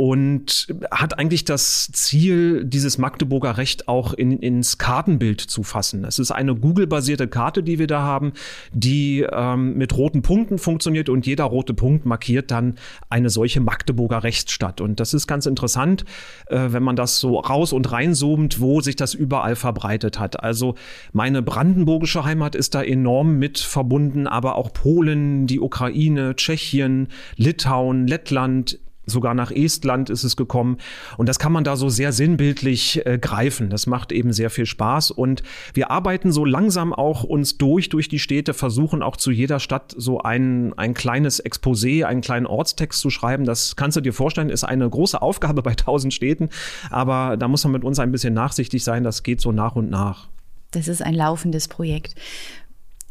und 0.00 0.66
hat 0.90 1.18
eigentlich 1.18 1.44
das 1.44 1.90
Ziel, 1.92 2.64
dieses 2.64 2.96
Magdeburger 2.96 3.58
Recht 3.58 3.86
auch 3.86 4.14
in, 4.14 4.38
ins 4.38 4.78
Kartenbild 4.78 5.42
zu 5.42 5.62
fassen. 5.62 6.06
Es 6.06 6.18
ist 6.18 6.30
eine 6.30 6.54
Google-basierte 6.54 7.28
Karte, 7.28 7.62
die 7.62 7.78
wir 7.78 7.86
da 7.86 8.00
haben, 8.00 8.32
die 8.72 9.26
ähm, 9.30 9.76
mit 9.76 9.94
roten 9.94 10.22
Punkten 10.22 10.56
funktioniert 10.56 11.10
und 11.10 11.26
jeder 11.26 11.44
rote 11.44 11.74
Punkt 11.74 12.06
markiert 12.06 12.50
dann 12.50 12.76
eine 13.10 13.28
solche 13.28 13.60
Magdeburger 13.60 14.22
Rechtsstadt. 14.22 14.80
Und 14.80 15.00
das 15.00 15.12
ist 15.12 15.26
ganz 15.26 15.44
interessant, 15.44 16.06
äh, 16.46 16.68
wenn 16.70 16.82
man 16.82 16.96
das 16.96 17.20
so 17.20 17.38
raus 17.38 17.74
und 17.74 17.92
reinzoomt, 17.92 18.58
wo 18.58 18.80
sich 18.80 18.96
das 18.96 19.12
überall 19.12 19.54
verbreitet 19.54 20.18
hat. 20.18 20.42
Also 20.42 20.76
meine 21.12 21.42
brandenburgische 21.42 22.24
Heimat 22.24 22.54
ist 22.54 22.74
da 22.74 22.82
enorm 22.82 23.38
mit 23.38 23.58
verbunden, 23.58 24.26
aber 24.26 24.56
auch 24.56 24.72
Polen, 24.72 25.46
die 25.46 25.60
Ukraine, 25.60 26.36
Tschechien, 26.36 27.08
Litauen, 27.36 28.06
Lettland, 28.06 28.78
sogar 29.10 29.34
nach 29.34 29.50
Estland 29.50 30.10
ist 30.10 30.24
es 30.24 30.36
gekommen. 30.36 30.78
Und 31.16 31.28
das 31.28 31.38
kann 31.38 31.52
man 31.52 31.64
da 31.64 31.76
so 31.76 31.88
sehr 31.88 32.12
sinnbildlich 32.12 33.04
äh, 33.04 33.18
greifen. 33.18 33.70
Das 33.70 33.86
macht 33.86 34.12
eben 34.12 34.32
sehr 34.32 34.50
viel 34.50 34.66
Spaß. 34.66 35.10
Und 35.10 35.42
wir 35.74 35.90
arbeiten 35.90 36.32
so 36.32 36.44
langsam 36.44 36.92
auch 36.92 37.22
uns 37.22 37.58
durch, 37.58 37.88
durch 37.88 38.08
die 38.08 38.18
Städte, 38.18 38.54
versuchen 38.54 39.02
auch 39.02 39.16
zu 39.16 39.30
jeder 39.30 39.60
Stadt 39.60 39.94
so 39.96 40.20
ein, 40.20 40.72
ein 40.78 40.94
kleines 40.94 41.44
Exposé, 41.44 42.04
einen 42.04 42.20
kleinen 42.20 42.46
Ortstext 42.46 43.00
zu 43.00 43.10
schreiben. 43.10 43.44
Das 43.44 43.76
kannst 43.76 43.96
du 43.96 44.00
dir 44.00 44.12
vorstellen, 44.12 44.50
ist 44.50 44.64
eine 44.64 44.88
große 44.88 45.20
Aufgabe 45.20 45.62
bei 45.62 45.74
tausend 45.74 46.14
Städten. 46.14 46.48
Aber 46.90 47.36
da 47.36 47.48
muss 47.48 47.64
man 47.64 47.72
mit 47.72 47.84
uns 47.84 47.98
ein 47.98 48.12
bisschen 48.12 48.34
nachsichtig 48.34 48.84
sein. 48.84 49.04
Das 49.04 49.22
geht 49.22 49.40
so 49.40 49.52
nach 49.52 49.76
und 49.76 49.90
nach. 49.90 50.28
Das 50.70 50.88
ist 50.88 51.02
ein 51.02 51.14
laufendes 51.14 51.68
Projekt. 51.68 52.14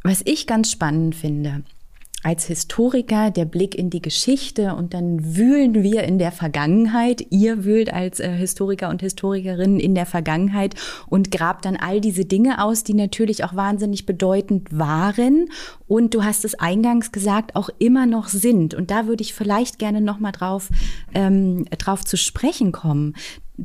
Was 0.04 0.22
ich 0.26 0.48
ganz 0.48 0.72
spannend 0.72 1.14
finde, 1.14 1.64
als 2.24 2.46
Historiker 2.46 3.32
der 3.32 3.46
Blick 3.46 3.76
in 3.76 3.90
die 3.90 4.02
Geschichte 4.02 4.76
und 4.76 4.94
dann 4.94 5.36
wühlen 5.38 5.84
wir 5.84 6.04
in 6.04 6.20
der 6.20 6.32
Vergangenheit. 6.32 7.26
Ihr 7.30 7.64
wühlt 7.64 7.94
als 7.94 8.20
äh, 8.20 8.30
Historiker 8.30 8.90
und 8.90 9.02
Historikerinnen 9.02 9.80
in 9.80 9.96
der 9.96 10.06
Vergangenheit 10.06 10.76
und 11.08 11.32
grabt 11.32 11.66
dann 11.66 11.78
all 11.78 12.02
diese 12.02 12.26
Dinge 12.26 12.64
aus, 12.64 12.84
die 12.84 12.94
natürlich 12.94 13.44
auch 13.44 13.56
wahnsinnig 13.56 14.06
bedeutend 14.06 14.78
waren 14.78 15.46
und 15.88 16.14
du 16.14 16.24
hast 16.24 16.44
es 16.44 16.56
eingangs 16.56 17.12
gesagt, 17.12 17.56
auch 17.56 17.70
immer 17.80 18.06
noch 18.06 18.28
sind. 18.28 18.74
Und 18.74 18.92
da 18.92 19.08
würde 19.08 19.24
ich 19.24 19.34
vielleicht 19.34 19.80
gerne 19.80 20.02
noch 20.02 20.20
mal 20.20 20.32
drauf, 20.32 20.70
ähm, 21.14 21.66
drauf 21.78 22.04
zu 22.04 22.18
sprechen 22.18 22.72
kommen 22.72 23.16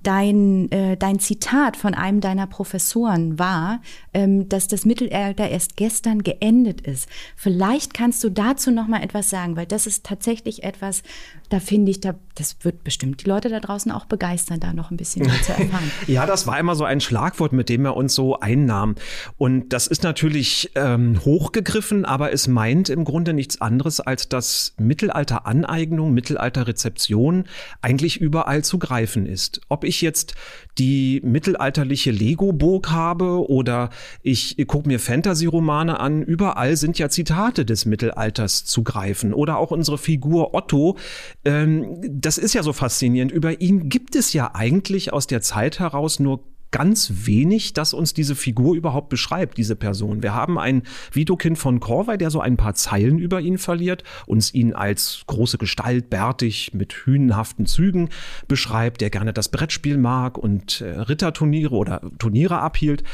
dein, 0.03 0.71
äh, 0.73 0.97
dein 0.97 1.19
Zitat 1.19 1.77
von 1.77 1.95
einem 1.95 2.21
deiner 2.21 2.47
Professoren 2.47 3.39
war, 3.39 3.81
dass 4.15 4.69
das 4.69 4.85
Mittelalter 4.85 5.49
erst 5.49 5.77
gestern 5.77 6.23
geendet 6.23 6.81
ist. 6.83 7.09
Vielleicht 7.37 7.95
kannst 7.95 8.23
du 8.23 8.31
dazu 8.31 8.71
noch 8.71 8.87
mal 8.87 9.03
etwas 9.03 9.29
sagen, 9.29 9.57
weil 9.57 9.67
das 9.67 9.87
ist 9.87 10.05
tatsächlich 10.05 10.63
etwas, 10.63 11.03
da 11.49 11.59
finde 11.59 11.91
ich, 11.91 12.01
da, 12.01 12.15
das 12.37 12.57
wird 12.63 12.85
bestimmt 12.85 13.25
die 13.25 13.29
Leute 13.29 13.49
da 13.49 13.59
draußen 13.59 13.91
auch 13.91 14.05
begeistern, 14.05 14.61
da 14.61 14.73
noch 14.73 14.93
ein 14.93 14.97
bisschen 14.97 15.27
mehr 15.27 15.43
zu 15.43 15.53
erfahren. 15.53 15.91
ja, 16.07 16.27
das 16.27 16.47
war 16.47 16.59
immer 16.61 16.77
so 16.77 16.85
ein 16.85 17.01
Schlagwort, 17.01 17.53
mit 17.53 17.69
dem 17.69 17.85
er 17.85 17.97
uns 17.97 18.15
so 18.15 18.39
einnahm. 18.39 18.95
Und 19.37 19.73
das 19.73 19.89
ist 19.89 20.05
natürlich 20.05 20.71
ähm, 20.77 21.21
hochgegriffen, 21.25 22.05
aber 22.05 22.33
es 22.33 22.47
meint 22.47 22.89
im 22.91 23.05
Grunde 23.05 23.35
nichts 23.35 23.61
anderes, 23.61 24.01
als 24.01 24.29
dass 24.29 24.75
Mittelalter-Aneignung, 24.79 26.13
Mittelalter-Rezeption 26.13 27.45
eigentlich 27.83 28.21
überall 28.21 28.63
zu 28.63 28.79
greifen 28.79 29.27
ist. 29.27 29.61
Ob 29.69 29.83
ich 29.83 30.01
jetzt 30.03 30.35
die 30.79 31.21
mittelalterliche 31.25 32.11
Lego-Burg 32.11 32.91
habe 32.91 33.49
oder 33.49 33.91
ich 34.23 34.57
gucke 34.67 34.89
mir 34.89 34.99
Fantasy-Romane 34.99 36.01
an, 36.01 36.23
überall 36.23 36.77
sind 36.77 36.99
ja 36.99 37.09
Zitate 37.09 37.65
des 37.65 37.87
Mittelalters 37.87 38.65
zu 38.65 38.83
greifen. 38.83 39.33
Oder 39.35 39.59
auch 39.59 39.71
unsere 39.71 39.99
Figur 39.99 40.55
Otto, 40.55 40.97
ähm, 41.45 42.01
das 42.03 42.39
ist 42.39 42.55
ja 42.55 42.63
so 42.63 42.73
faszinierend. 42.73 43.33
Über 43.33 43.61
ihn 43.61 43.89
gibt 43.89 44.17
es 44.17 44.33
ja 44.33 44.55
eigentlich 44.55 45.13
aus 45.13 45.27
der 45.27 45.43
Zeit 45.43 45.79
heraus 45.79 46.21
nur 46.21 46.45
ganz 46.75 47.13
wenig, 47.25 47.73
das 47.73 47.95
uns 47.95 48.15
diese 48.15 48.35
Figur 48.35 48.75
überhaupt 48.75 49.09
beschreibt, 49.09 49.59
diese 49.59 49.77
Person. 49.77 50.25
Wir 50.25 50.35
haben 50.35 50.59
ein 50.59 50.83
Widokind 51.13 51.57
von 51.57 51.79
Corvey, 51.79 52.19
der 52.19 52.33
so 52.33 52.41
ein 52.41 52.57
paar 52.57 52.75
Zeilen 52.75 53.21
über 53.21 53.41
ihn 53.41 53.59
verliert, 53.59 54.03
uns 54.27 54.53
ihn 54.53 54.73
als 54.73 55.23
große 55.29 55.57
Gestalt, 55.57 56.11
bärtig, 56.11 56.75
mit 56.75 56.93
hünenhaften 57.07 57.67
Zügen 57.67 58.09
beschreibt, 58.49 59.03
der 59.03 59.11
gerne 59.11 59.33
das 59.33 59.51
Brettspiel 59.51 59.99
mag 59.99 60.37
und 60.37 60.81
äh, 60.81 60.99
Ritterturniere 60.99 61.77
oder 61.77 62.01
Turniere 62.19 62.59
abhielt. 62.59 63.05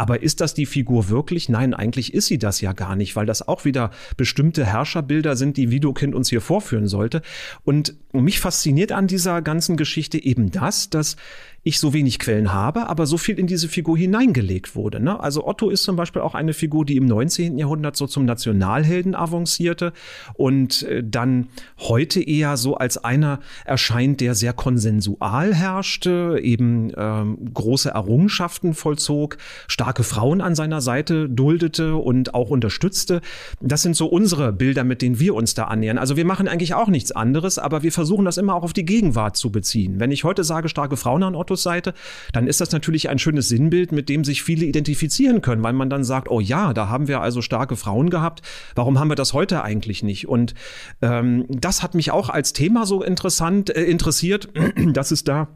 Aber 0.00 0.22
ist 0.22 0.40
das 0.40 0.54
die 0.54 0.64
Figur 0.64 1.10
wirklich? 1.10 1.50
Nein, 1.50 1.74
eigentlich 1.74 2.14
ist 2.14 2.24
sie 2.24 2.38
das 2.38 2.62
ja 2.62 2.72
gar 2.72 2.96
nicht, 2.96 3.16
weil 3.16 3.26
das 3.26 3.46
auch 3.46 3.66
wieder 3.66 3.90
bestimmte 4.16 4.64
Herrscherbilder 4.64 5.36
sind, 5.36 5.58
die 5.58 5.70
Widukind 5.70 6.14
uns 6.14 6.30
hier 6.30 6.40
vorführen 6.40 6.88
sollte. 6.88 7.20
Und 7.64 7.96
mich 8.10 8.40
fasziniert 8.40 8.92
an 8.92 9.08
dieser 9.08 9.42
ganzen 9.42 9.76
Geschichte 9.76 10.16
eben 10.16 10.50
das, 10.50 10.88
dass 10.88 11.16
ich 11.62 11.78
so 11.78 11.92
wenig 11.92 12.18
Quellen 12.18 12.54
habe, 12.54 12.88
aber 12.88 13.04
so 13.06 13.18
viel 13.18 13.38
in 13.38 13.46
diese 13.46 13.68
Figur 13.68 13.98
hineingelegt 13.98 14.74
wurde. 14.74 14.98
Ne? 14.98 15.20
Also 15.20 15.46
Otto 15.46 15.68
ist 15.68 15.82
zum 15.82 15.94
Beispiel 15.94 16.22
auch 16.22 16.34
eine 16.34 16.54
Figur, 16.54 16.86
die 16.86 16.96
im 16.96 17.04
19. 17.04 17.58
Jahrhundert 17.58 17.96
so 17.96 18.06
zum 18.06 18.24
Nationalhelden 18.24 19.14
avancierte 19.14 19.92
und 20.34 20.82
äh, 20.84 21.04
dann 21.04 21.48
heute 21.78 22.22
eher 22.22 22.56
so 22.56 22.76
als 22.76 22.96
einer 22.96 23.40
erscheint, 23.66 24.22
der 24.22 24.34
sehr 24.34 24.54
konsensual 24.54 25.54
herrschte, 25.54 26.38
eben 26.42 26.92
ähm, 26.96 27.52
große 27.52 27.90
Errungenschaften 27.90 28.72
vollzog, 28.72 29.36
starke 29.68 30.02
Frauen 30.02 30.40
an 30.40 30.54
seiner 30.54 30.80
Seite 30.80 31.28
duldete 31.28 31.96
und 31.96 32.32
auch 32.32 32.48
unterstützte. 32.48 33.20
Das 33.60 33.82
sind 33.82 33.96
so 33.96 34.06
unsere 34.06 34.54
Bilder, 34.54 34.84
mit 34.84 35.02
denen 35.02 35.20
wir 35.20 35.34
uns 35.34 35.52
da 35.52 35.64
annähern. 35.64 35.98
Also 35.98 36.16
wir 36.16 36.24
machen 36.24 36.48
eigentlich 36.48 36.72
auch 36.72 36.88
nichts 36.88 37.12
anderes, 37.12 37.58
aber 37.58 37.82
wir 37.82 37.92
versuchen 37.92 38.24
das 38.24 38.38
immer 38.38 38.54
auch 38.54 38.62
auf 38.62 38.72
die 38.72 38.86
Gegenwart 38.86 39.36
zu 39.36 39.52
beziehen. 39.52 40.00
Wenn 40.00 40.10
ich 40.10 40.24
heute 40.24 40.42
sage, 40.42 40.70
starke 40.70 40.96
Frauen 40.96 41.22
an 41.22 41.34
Otto, 41.34 41.49
Autos 41.50 41.62
Seite, 41.64 41.94
dann 42.32 42.46
ist 42.46 42.60
das 42.60 42.70
natürlich 42.70 43.08
ein 43.08 43.18
schönes 43.18 43.48
Sinnbild, 43.48 43.90
mit 43.90 44.08
dem 44.08 44.24
sich 44.24 44.42
viele 44.42 44.66
identifizieren 44.66 45.42
können, 45.42 45.62
weil 45.64 45.72
man 45.72 45.90
dann 45.90 46.04
sagt, 46.04 46.30
oh 46.30 46.38
ja, 46.38 46.72
da 46.72 46.88
haben 46.88 47.08
wir 47.08 47.20
also 47.20 47.42
starke 47.42 47.76
Frauen 47.76 48.08
gehabt. 48.08 48.42
Warum 48.76 49.00
haben 49.00 49.10
wir 49.10 49.16
das 49.16 49.32
heute 49.32 49.62
eigentlich 49.62 50.04
nicht? 50.04 50.28
Und 50.28 50.54
ähm, 51.02 51.46
das 51.48 51.82
hat 51.82 51.94
mich 51.94 52.12
auch 52.12 52.28
als 52.28 52.52
Thema 52.52 52.86
so 52.86 53.02
interessant 53.02 53.74
äh, 53.74 53.82
interessiert, 53.82 54.48
dass 54.92 55.10
es 55.10 55.24
da 55.24 55.48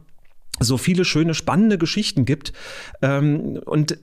so 0.59 0.77
viele 0.77 1.03
schöne, 1.03 1.33
spannende 1.33 1.77
Geschichten 1.77 2.23
gibt. 2.23 2.53
Ähm, 3.01 3.59
und 3.65 3.97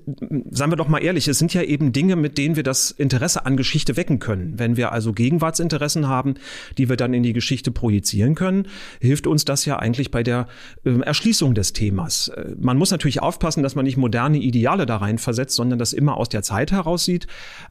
sagen 0.50 0.70
wir 0.70 0.76
doch 0.76 0.88
mal 0.88 1.02
ehrlich, 1.02 1.26
es 1.26 1.38
sind 1.38 1.55
ja 1.55 1.62
eben 1.62 1.92
Dinge, 1.92 2.14
mit 2.14 2.37
denen 2.37 2.57
wir 2.57 2.62
das 2.62 2.90
Interesse 2.90 3.46
an 3.46 3.57
Geschichte 3.57 3.96
wecken 3.96 4.18
können. 4.18 4.59
Wenn 4.59 4.76
wir 4.76 4.92
also 4.92 5.14
Gegenwartsinteressen 5.14 6.09
haben, 6.09 6.35
die 6.76 6.90
wir 6.90 6.96
dann 6.96 7.14
in 7.14 7.22
die 7.22 7.33
Geschichte 7.33 7.70
projizieren 7.70 8.35
können, 8.35 8.68
hilft 9.00 9.26
uns 9.26 9.46
das 9.46 9.64
ja 9.64 9.78
eigentlich 9.78 10.11
bei 10.11 10.22
der 10.22 10.46
ähm, 10.85 11.02
Erschließung 11.02 11.55
des 11.55 11.72
Themas. 11.72 12.28
Äh, 12.28 12.55
man 12.59 12.76
muss 12.76 12.90
natürlich 12.90 13.22
aufpassen, 13.22 13.62
dass 13.62 13.74
man 13.74 13.87
nicht 13.87 13.96
moderne 13.96 14.38
Ideale 14.38 14.85
da 14.85 14.98
rein 14.98 15.16
versetzt, 15.16 15.57
sondern 15.57 15.78
das 15.78 15.94
immer 15.94 16.18
aus 16.18 16.28
der 16.28 16.42
Zeit 16.42 16.70
heraus 16.70 17.07
sieht. 17.07 17.28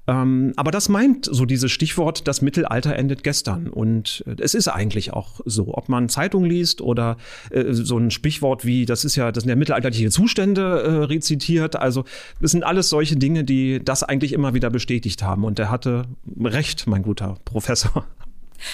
Ähm, 0.08 0.54
aber 0.56 0.72
das 0.72 0.90
meint 0.90 1.30
so 1.32 1.46
dieses 1.46 1.72
Stichwort, 1.72 2.28
das 2.28 2.42
Mittelalter 2.42 2.96
endet 2.96 3.24
gestern. 3.24 3.68
Und 3.68 4.24
äh, 4.26 4.42
es 4.42 4.56
ist 4.56 4.70
eigentlich 4.70 5.14
auch 5.14 5.40
so, 5.46 5.76
ob 5.76 5.88
man 5.88 6.10
Zeitung 6.10 6.46
liest 6.46 6.82
oder 6.82 7.18
äh, 7.52 7.66
so 7.74 8.00
ein 8.00 8.10
Sprichwort 8.10 8.66
wie 8.66 8.71
wie, 8.72 8.86
das 8.86 9.04
ist 9.04 9.18
ja, 9.18 9.32
das 9.34 9.44
sind 9.44 9.50
ja 9.50 9.58
mittelalterliche 9.58 10.10
Zustände 10.10 10.62
äh, 10.62 10.90
rezitiert. 11.04 11.76
Also 11.76 12.06
das 12.40 12.52
sind 12.52 12.64
alles 12.64 12.90
solche 12.90 13.18
Dinge, 13.18 13.44
die 13.44 13.84
das 13.84 14.02
eigentlich 14.02 14.32
immer 14.32 14.54
wieder 14.54 14.70
bestätigt 14.70 15.24
haben. 15.24 15.44
Und 15.44 15.60
er 15.60 15.70
hatte 15.70 16.06
recht, 16.40 16.88
mein 16.88 17.04
guter 17.04 17.36
Professor. 17.44 18.06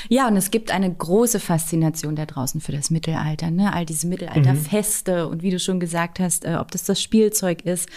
Ja, 0.09 0.27
und 0.27 0.35
es 0.35 0.51
gibt 0.51 0.71
eine 0.71 0.93
große 0.93 1.39
Faszination 1.39 2.15
da 2.15 2.25
draußen 2.25 2.61
für 2.61 2.73
das 2.73 2.89
Mittelalter. 2.89 3.51
Ne? 3.51 3.73
All 3.73 3.85
diese 3.85 4.07
Mittelalterfeste 4.07 5.25
mhm. 5.25 5.31
und 5.31 5.43
wie 5.43 5.51
du 5.51 5.59
schon 5.59 5.79
gesagt 5.79 6.19
hast, 6.19 6.45
äh, 6.45 6.55
ob 6.55 6.71
das 6.71 6.83
das 6.83 7.01
Spielzeug 7.01 7.63
ist 7.63 7.89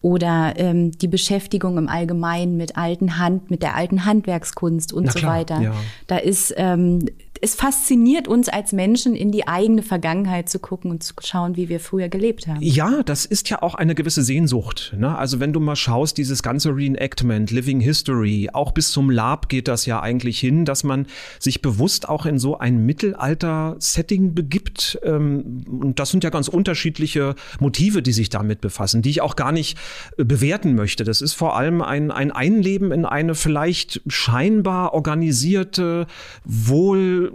oder 0.00 0.54
ähm, 0.56 0.92
die 0.92 1.08
Beschäftigung 1.08 1.78
im 1.78 1.88
Allgemeinen 1.88 2.56
mit 2.56 2.76
alten 2.76 3.18
Hand, 3.18 3.50
mit 3.50 3.62
der 3.62 3.74
alten 3.76 4.04
Handwerkskunst 4.04 4.92
und 4.92 5.04
Na 5.04 5.12
so 5.12 5.18
klar, 5.18 5.38
weiter. 5.38 5.60
Ja. 5.60 5.74
Da 6.06 6.18
ist 6.18 6.52
ähm, 6.56 7.00
es 7.40 7.54
fasziniert 7.54 8.28
uns 8.28 8.48
als 8.48 8.72
Menschen, 8.72 9.14
in 9.14 9.30
die 9.32 9.46
eigene 9.46 9.82
Vergangenheit 9.82 10.48
zu 10.48 10.58
gucken 10.58 10.90
und 10.90 11.02
zu 11.02 11.14
schauen, 11.22 11.56
wie 11.56 11.68
wir 11.68 11.80
früher 11.80 12.08
gelebt 12.08 12.46
haben. 12.46 12.58
Ja, 12.60 13.02
das 13.02 13.24
ist 13.24 13.50
ja 13.50 13.62
auch 13.62 13.74
eine 13.74 13.94
gewisse 13.94 14.22
Sehnsucht. 14.22 14.94
Ne? 14.96 15.16
Also 15.16 15.40
wenn 15.40 15.52
du 15.52 15.60
mal 15.60 15.76
schaust, 15.76 16.18
dieses 16.18 16.42
ganze 16.42 16.74
Reenactment, 16.74 17.50
Living 17.50 17.80
History, 17.80 18.50
auch 18.52 18.72
bis 18.72 18.90
zum 18.90 19.10
Lab 19.10 19.48
geht 19.48 19.68
das 19.68 19.86
ja 19.86 20.00
eigentlich 20.00 20.38
hin, 20.38 20.64
dass 20.64 20.84
man 20.84 21.06
sich 21.38 21.62
bewusst 21.62 22.08
auch 22.08 22.26
in 22.26 22.38
so 22.38 22.58
ein 22.58 22.84
Mittelalter-Setting 22.84 24.34
begibt. 24.34 24.98
Ähm, 25.02 25.64
und 25.68 25.98
das 25.98 26.10
sind 26.10 26.24
ja 26.24 26.30
ganz 26.30 26.48
unterschiedliche 26.48 27.34
Motive, 27.60 28.02
die 28.02 28.12
sich 28.12 28.30
damit 28.30 28.60
befassen, 28.60 29.02
die 29.02 29.10
ich 29.10 29.20
auch 29.20 29.36
gar 29.36 29.52
nicht 29.52 29.78
äh, 30.16 30.24
bewerten 30.24 30.74
möchte. 30.74 31.04
Das 31.04 31.20
ist 31.20 31.34
vor 31.34 31.56
allem 31.56 31.82
ein, 31.82 32.10
ein 32.10 32.32
Einleben 32.32 32.92
in 32.92 33.04
eine 33.04 33.34
vielleicht 33.34 34.00
scheinbar 34.06 34.94
organisierte, 34.94 36.06
wohl 36.44 37.27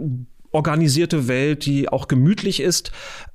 organisierte 0.54 1.26
Welt, 1.26 1.66
die 1.66 1.88
auch 1.88 2.06
gemütlich 2.06 2.60
ist, 2.60 2.92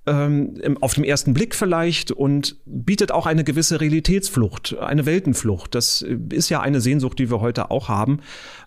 ähm, 0.07 0.77
auf 0.79 0.93
den 0.93 1.03
ersten 1.03 1.33
Blick 1.33 1.53
vielleicht 1.53 2.11
und 2.11 2.55
bietet 2.65 3.11
auch 3.11 3.25
eine 3.25 3.43
gewisse 3.43 3.81
Realitätsflucht, 3.81 4.77
eine 4.79 5.05
Weltenflucht. 5.05 5.75
Das 5.75 6.01
ist 6.31 6.49
ja 6.49 6.61
eine 6.61 6.79
Sehnsucht, 6.79 7.19
die 7.19 7.29
wir 7.29 7.41
heute 7.41 7.71
auch 7.71 7.89
haben. 7.89 8.21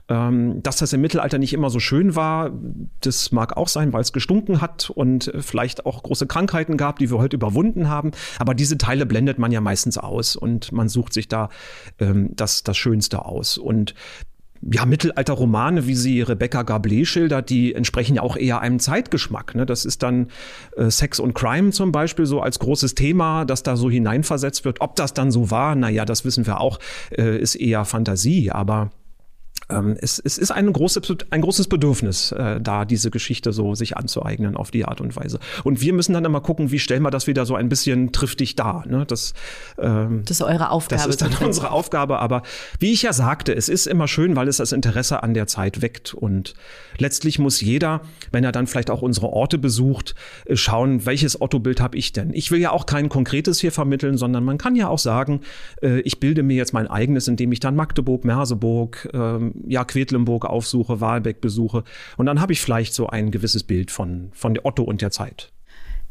Ähm, 0.09 0.63
dass 0.63 0.77
das 0.77 0.93
im 0.93 1.01
Mittelalter 1.01 1.39
nicht 1.39 1.55
immer 1.55 1.71
so 1.71 1.81
schön 1.81 2.15
war, 2.15 2.53
das 3.01 3.33
mag 3.33 3.57
auch 3.57 3.69
sein, 3.69 3.95
weil 3.95 4.03
es 4.03 4.13
gestunken 4.13 4.61
hat 4.61 4.91
und 4.91 5.33
vielleicht 5.41 5.87
auch 5.87 6.03
große 6.03 6.27
Krankheiten 6.27 6.77
gab, 6.77 6.99
die 6.99 7.11
wir 7.11 7.19
heute 7.19 7.37
überwunden 7.37 7.89
haben. 7.89 8.11
Aber 8.39 8.55
diese 8.55 8.77
Teile 8.77 9.07
blendet 9.07 9.39
man 9.39 9.51
ja 9.53 9.63
meistens 9.63 9.97
aus 9.97 10.37
und 10.37 10.73
man 10.73 10.91
sucht 10.91 11.15
sich 11.15 11.29
da 11.29 11.49
ähm, 11.99 12.31
das, 12.35 12.65
das 12.65 12.77
Schönste 12.77 13.25
aus. 13.25 13.57
Und 13.57 13.95
ja, 14.71 14.87
Mittelalter-Romane, 14.87 15.87
wie 15.87 15.95
sie 15.95 16.23
Rebecca 16.23 16.61
Gablé 16.61 17.05
schildert, 17.05 17.51
die 17.51 17.75
entsprechen 17.75 18.17
ja 18.17 18.23
auch 18.23 18.37
eher 18.37 18.61
einem 18.61 18.79
Zeitgeschmack. 18.79 19.55
Ne? 19.55 19.67
Das 19.67 19.85
ist 19.85 20.03
dann 20.03 20.29
äh, 20.77 20.91
Sex 20.91 21.19
und 21.19 21.35
Crime 21.35 21.71
zum 21.71 21.91
Beispiel 21.91 22.27
so 22.27 22.41
als 22.41 22.59
großes 22.61 22.95
Thema, 22.95 23.45
das 23.45 23.63
da 23.63 23.77
so 23.77 23.91
hineinversetzt 23.91 24.65
wird. 24.65 24.81
Ob 24.81 24.95
das 24.97 25.15
dann 25.15 25.33
so 25.33 25.51
war, 25.51 25.75
naja, 25.75 26.05
das 26.05 26.25
wissen 26.25 26.47
wir 26.47 26.61
auch, 26.61 26.79
äh, 27.11 27.39
ist 27.39 27.57
eher 27.57 27.85
Fantasie. 27.85 28.53
Aber 28.53 28.91
ähm, 29.73 29.97
es, 30.01 30.19
es 30.19 30.39
ist 30.39 30.51
ein, 30.51 30.73
große, 30.73 31.01
ein 31.31 31.41
großes 31.41 31.69
Bedürfnis, 31.69 32.33
äh, 32.33 32.61
da 32.61 32.85
diese 32.85 33.11
Geschichte 33.11 33.53
so 33.53 33.75
sich 33.75 33.97
anzueignen 33.97 34.57
auf 34.57 34.71
die 34.71 34.85
Art 34.85 35.01
und 35.01 35.17
Weise. 35.17 35.39
Und 35.65 35.81
wir 35.81 35.93
müssen 35.93 36.13
dann 36.13 36.25
immer 36.25 36.41
gucken, 36.41 36.71
wie 36.71 36.79
stellen 36.79 37.03
wir 37.03 37.11
das 37.11 37.27
wieder 37.27 37.47
so 37.47 37.55
ein 37.55 37.69
bisschen 37.69 38.13
triftig 38.13 38.57
dar. 38.57 38.87
Ne? 38.87 39.05
Das, 39.07 39.35
ähm, 39.79 40.23
das 40.25 40.39
ist 40.39 40.43
eure 40.43 40.71
Aufgabe. 40.71 41.03
Das 41.03 41.09
ist 41.09 41.23
dann 41.23 41.35
unsere 41.45 41.71
Aufgabe. 41.71 42.19
Aber 42.19 42.43
wie 42.79 42.93
ich 42.93 43.03
ja 43.03 43.13
sagte, 43.13 43.55
es 43.55 43.69
ist 43.69 43.87
immer 43.87 44.09
schön, 44.09 44.37
weil 44.37 44.49
es 44.49 44.59
das 44.59 44.73
Interesse 44.73 45.23
an 45.23 45.35
der 45.35 45.47
Zeit 45.47 45.83
weckt. 45.83 46.15
Und 46.15 46.55
letztlich 46.99 47.39
muss 47.39 47.61
jeder, 47.61 48.03
wenn 48.31 48.45
er 48.45 48.53
dann 48.53 48.67
vielleicht 48.67 48.91
auch 48.91 49.03
unsere 49.03 49.29
Orte 49.29 49.59
besucht, 49.59 50.15
äh, 50.47 50.57
schauen, 50.57 51.07
welches 51.07 51.41
Otto-Bild 51.41 51.81
habe 51.81 51.97
ich 51.97 52.13
denn? 52.13 52.33
Ich 52.35 52.51
will 52.51 52.61
ja 52.61 52.71
auch 52.71 52.87
kein 52.87 53.09
konkretes 53.09 53.61
hier 53.61 53.73
vermitteln, 53.73 54.17
sondern 54.17 54.45
man 54.45 54.59
kann 54.59 54.77
ja 54.77 54.89
auch 54.89 54.99
sagen, 54.99 55.41
äh, 55.83 56.01
ich 56.01 56.21
bilde 56.21 56.43
mir 56.43 56.57
jetzt 56.57 56.73
mein 56.73 56.87
eigenes, 56.87 57.29
indem 57.29 57.53
ich 57.53 57.61
dann 57.61 57.77
Magdeburg, 57.77 58.25
Merseburg, 58.25 59.09
ähm, 59.13 59.53
ja, 59.67 59.85
Quedlinburg 59.85 60.45
aufsuche, 60.45 61.01
Wahlbeck 61.01 61.41
besuche. 61.41 61.85
Und 62.17 62.27
dann 62.27 62.41
habe 62.41 62.53
ich 62.53 62.61
vielleicht 62.61 62.95
so 62.95 63.09
ein 63.09 63.31
gewisses 63.31 63.63
Bild 63.65 63.91
von, 63.91 64.31
von 64.33 64.59
Otto 64.63 64.83
und 64.83 65.03
der 65.03 65.11
Zeit. 65.11 65.53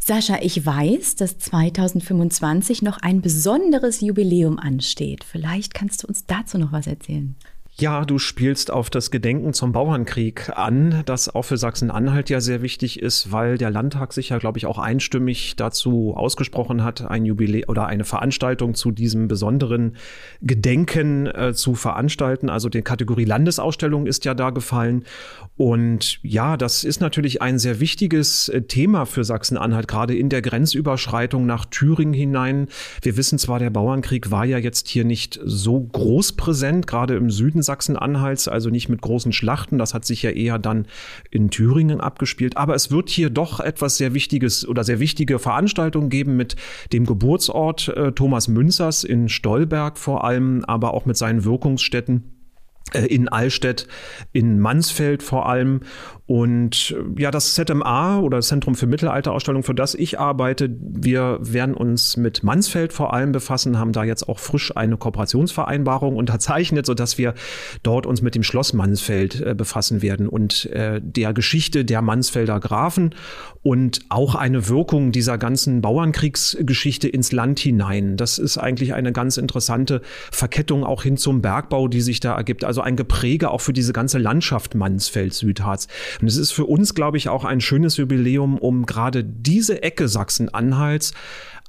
Sascha, 0.04 0.40
ich 0.42 0.66
weiß, 0.66 1.16
dass 1.16 1.38
2025 1.38 2.82
noch 2.82 2.98
ein 2.98 3.22
besonderes 3.22 4.02
Jubiläum 4.02 4.58
ansteht. 4.58 5.24
Vielleicht 5.24 5.76
kannst 5.76 6.02
du 6.02 6.08
uns 6.08 6.26
dazu 6.26 6.58
noch 6.58 6.72
was 6.72 6.88
erzählen. 6.88 7.36
Ja, 7.82 8.06
du 8.06 8.20
spielst 8.20 8.70
auf 8.70 8.92
das 8.92 9.10
Gedenken 9.10 9.54
zum 9.54 9.72
Bauernkrieg 9.72 10.56
an, 10.56 11.02
das 11.08 11.34
auch 11.34 11.42
für 11.42 11.58
Sachsen-Anhalt 11.58 12.30
ja 12.30 12.40
sehr 12.40 12.62
wichtig 12.62 13.02
ist, 13.02 13.32
weil 13.32 13.58
der 13.58 13.72
Landtag 13.72 14.14
sich 14.14 14.30
ja, 14.30 14.38
glaube 14.38 14.60
ich, 14.60 14.68
auch 14.68 14.78
einstimmig 14.78 15.56
dazu 15.56 16.14
ausgesprochen 16.16 16.84
hat, 16.84 17.02
ein 17.02 17.26
Jubiläum 17.26 17.64
oder 17.70 17.88
eine 17.88 18.04
Veranstaltung 18.04 18.76
zu 18.76 18.92
diesem 18.92 19.28
besonderen 19.28 19.96
Gedenken 20.44 21.26
äh, 21.26 21.56
zu 21.56 21.74
veranstalten. 21.74 22.52
Also 22.52 22.70
die 22.70 22.84
Kategorie 22.84 23.26
Landesausstellung 23.26 24.06
ist 24.06 24.26
ja 24.26 24.36
da 24.36 24.52
gefallen. 24.52 25.04
Und 25.58 26.20
ja, 26.22 26.58
das 26.58 26.84
ist 26.84 27.02
natürlich 27.02 27.42
ein 27.42 27.58
sehr 27.58 27.80
wichtiges 27.80 28.48
äh, 28.50 28.62
Thema 28.62 29.06
für 29.06 29.24
Sachsen-Anhalt, 29.24 29.88
gerade 29.88 30.16
in 30.16 30.30
der 30.30 30.44
Grenzüberschreitung 30.44 31.48
nach 31.48 31.66
Thüringen 31.66 32.14
hinein. 32.14 32.68
Wir 33.02 33.18
wissen 33.18 33.40
zwar, 33.40 33.58
der 33.58 33.72
Bauernkrieg 33.72 34.30
war 34.30 34.46
ja 34.46 34.60
jetzt 34.60 34.88
hier 34.88 35.04
nicht 35.04 35.40
so 35.44 35.80
groß 35.80 36.34
präsent, 36.34 36.86
gerade 36.86 37.16
im 37.16 37.32
Süden 37.32 37.64
Sachsen-Anhalts, 37.72 38.50
also 38.50 38.70
nicht 38.70 38.90
mit 38.90 39.02
großen 39.02 39.32
Schlachten. 39.32 39.78
Das 39.78 39.94
hat 39.94 40.04
sich 40.04 40.24
ja 40.24 40.32
eher 40.32 40.60
dann 40.60 40.88
in 41.30 41.50
Thüringen 41.50 42.02
abgespielt. 42.02 42.58
Aber 42.58 42.76
es 42.76 42.92
wird 42.92 43.10
hier 43.10 43.30
doch 43.30 43.62
etwas 43.62 43.96
sehr 43.96 44.14
Wichtiges 44.14 44.68
oder 44.68 44.84
sehr 44.84 45.00
wichtige 45.00 45.40
Veranstaltungen 45.40 46.10
geben 46.10 46.36
mit 46.36 46.58
dem 46.92 47.06
Geburtsort 47.06 47.88
äh, 47.88 48.12
Thomas 48.12 48.50
Münzers 48.50 49.06
in 49.06 49.30
Stolberg 49.30 49.98
vor 49.98 50.26
allem, 50.26 50.66
aber 50.66 50.94
auch 50.94 51.06
mit 51.06 51.16
seinen 51.16 51.46
Wirkungsstätten 51.46 52.41
in 52.94 53.30
Allstedt, 53.30 53.88
in 54.34 54.60
Mansfeld 54.60 55.24
vor 55.24 55.48
allem. 55.48 55.82
Und 56.26 56.96
äh, 56.98 57.22
ja, 57.22 57.32
das 57.32 57.56
ZMA 57.56 58.20
oder 58.20 58.40
Zentrum 58.42 58.76
für 58.76 58.88
Mittelalterausstellung, 58.88 59.64
für 59.64 59.76
das 59.76 59.96
ich 59.96 60.20
arbeite, 60.20 60.70
wir 60.80 61.40
werden 61.42 61.76
uns 61.76 62.16
mit 62.16 62.44
Mansfeld 62.44 62.94
vor 62.94 63.14
allem 63.14 63.32
befassen, 63.32 63.78
haben 63.78 63.92
da 63.92 64.04
jetzt 64.04 64.30
auch 64.30 64.40
frisch 64.40 64.76
eine 64.76 64.98
Kooperationsvereinbarung 64.98 66.16
unterzeichnet, 66.16 66.86
sodass 66.86 67.18
wir 67.18 67.34
dort 67.84 68.06
uns 68.06 68.22
mit 68.22 68.36
dem 68.36 68.44
Schloss 68.44 68.74
Mansfeld 68.74 69.42
äh, 69.42 69.56
befassen 69.56 70.02
werden 70.02 70.28
und 70.28 70.68
äh, 70.68 71.02
der 71.04 71.34
Geschichte 71.34 71.84
der 71.84 72.02
Mansfelder 72.02 72.60
Grafen 72.60 73.14
und 73.62 74.02
auch 74.10 74.36
eine 74.36 74.70
Wirkung 74.70 75.12
dieser 75.12 75.38
ganzen 75.38 75.82
Bauernkriegsgeschichte 75.82 77.08
ins 77.08 77.32
Land 77.32 77.60
hinein. 77.60 78.18
Das 78.18 78.40
ist 78.40 78.58
eigentlich 78.58 78.94
eine 78.94 79.12
ganz 79.12 79.38
interessante 79.38 80.02
Verkettung 80.32 80.84
auch 80.84 81.04
hin 81.04 81.18
zum 81.18 81.42
Bergbau, 81.42 81.88
die 81.88 82.02
sich 82.02 82.20
da 82.20 82.36
ergibt 82.36 82.64
also 82.72 82.80
ein 82.80 82.96
Gepräge 82.96 83.52
auch 83.52 83.60
für 83.60 83.74
diese 83.74 83.92
ganze 83.92 84.18
Landschaft 84.18 84.76
Mansfeld-Südharz. 84.76 85.90
Und 86.22 86.28
es 86.30 86.38
ist 86.38 86.52
für 86.52 86.66
uns, 86.66 86.96
glaube 86.96 87.18
ich, 87.18 87.28
auch 87.28 87.44
ein 87.44 87.60
schönes 87.60 87.98
Jubiläum, 87.98 88.58
um 88.58 88.86
gerade 88.86 89.26
diese 89.26 89.84
Ecke 89.84 90.08
Sachsen-Anhalts 90.08 91.14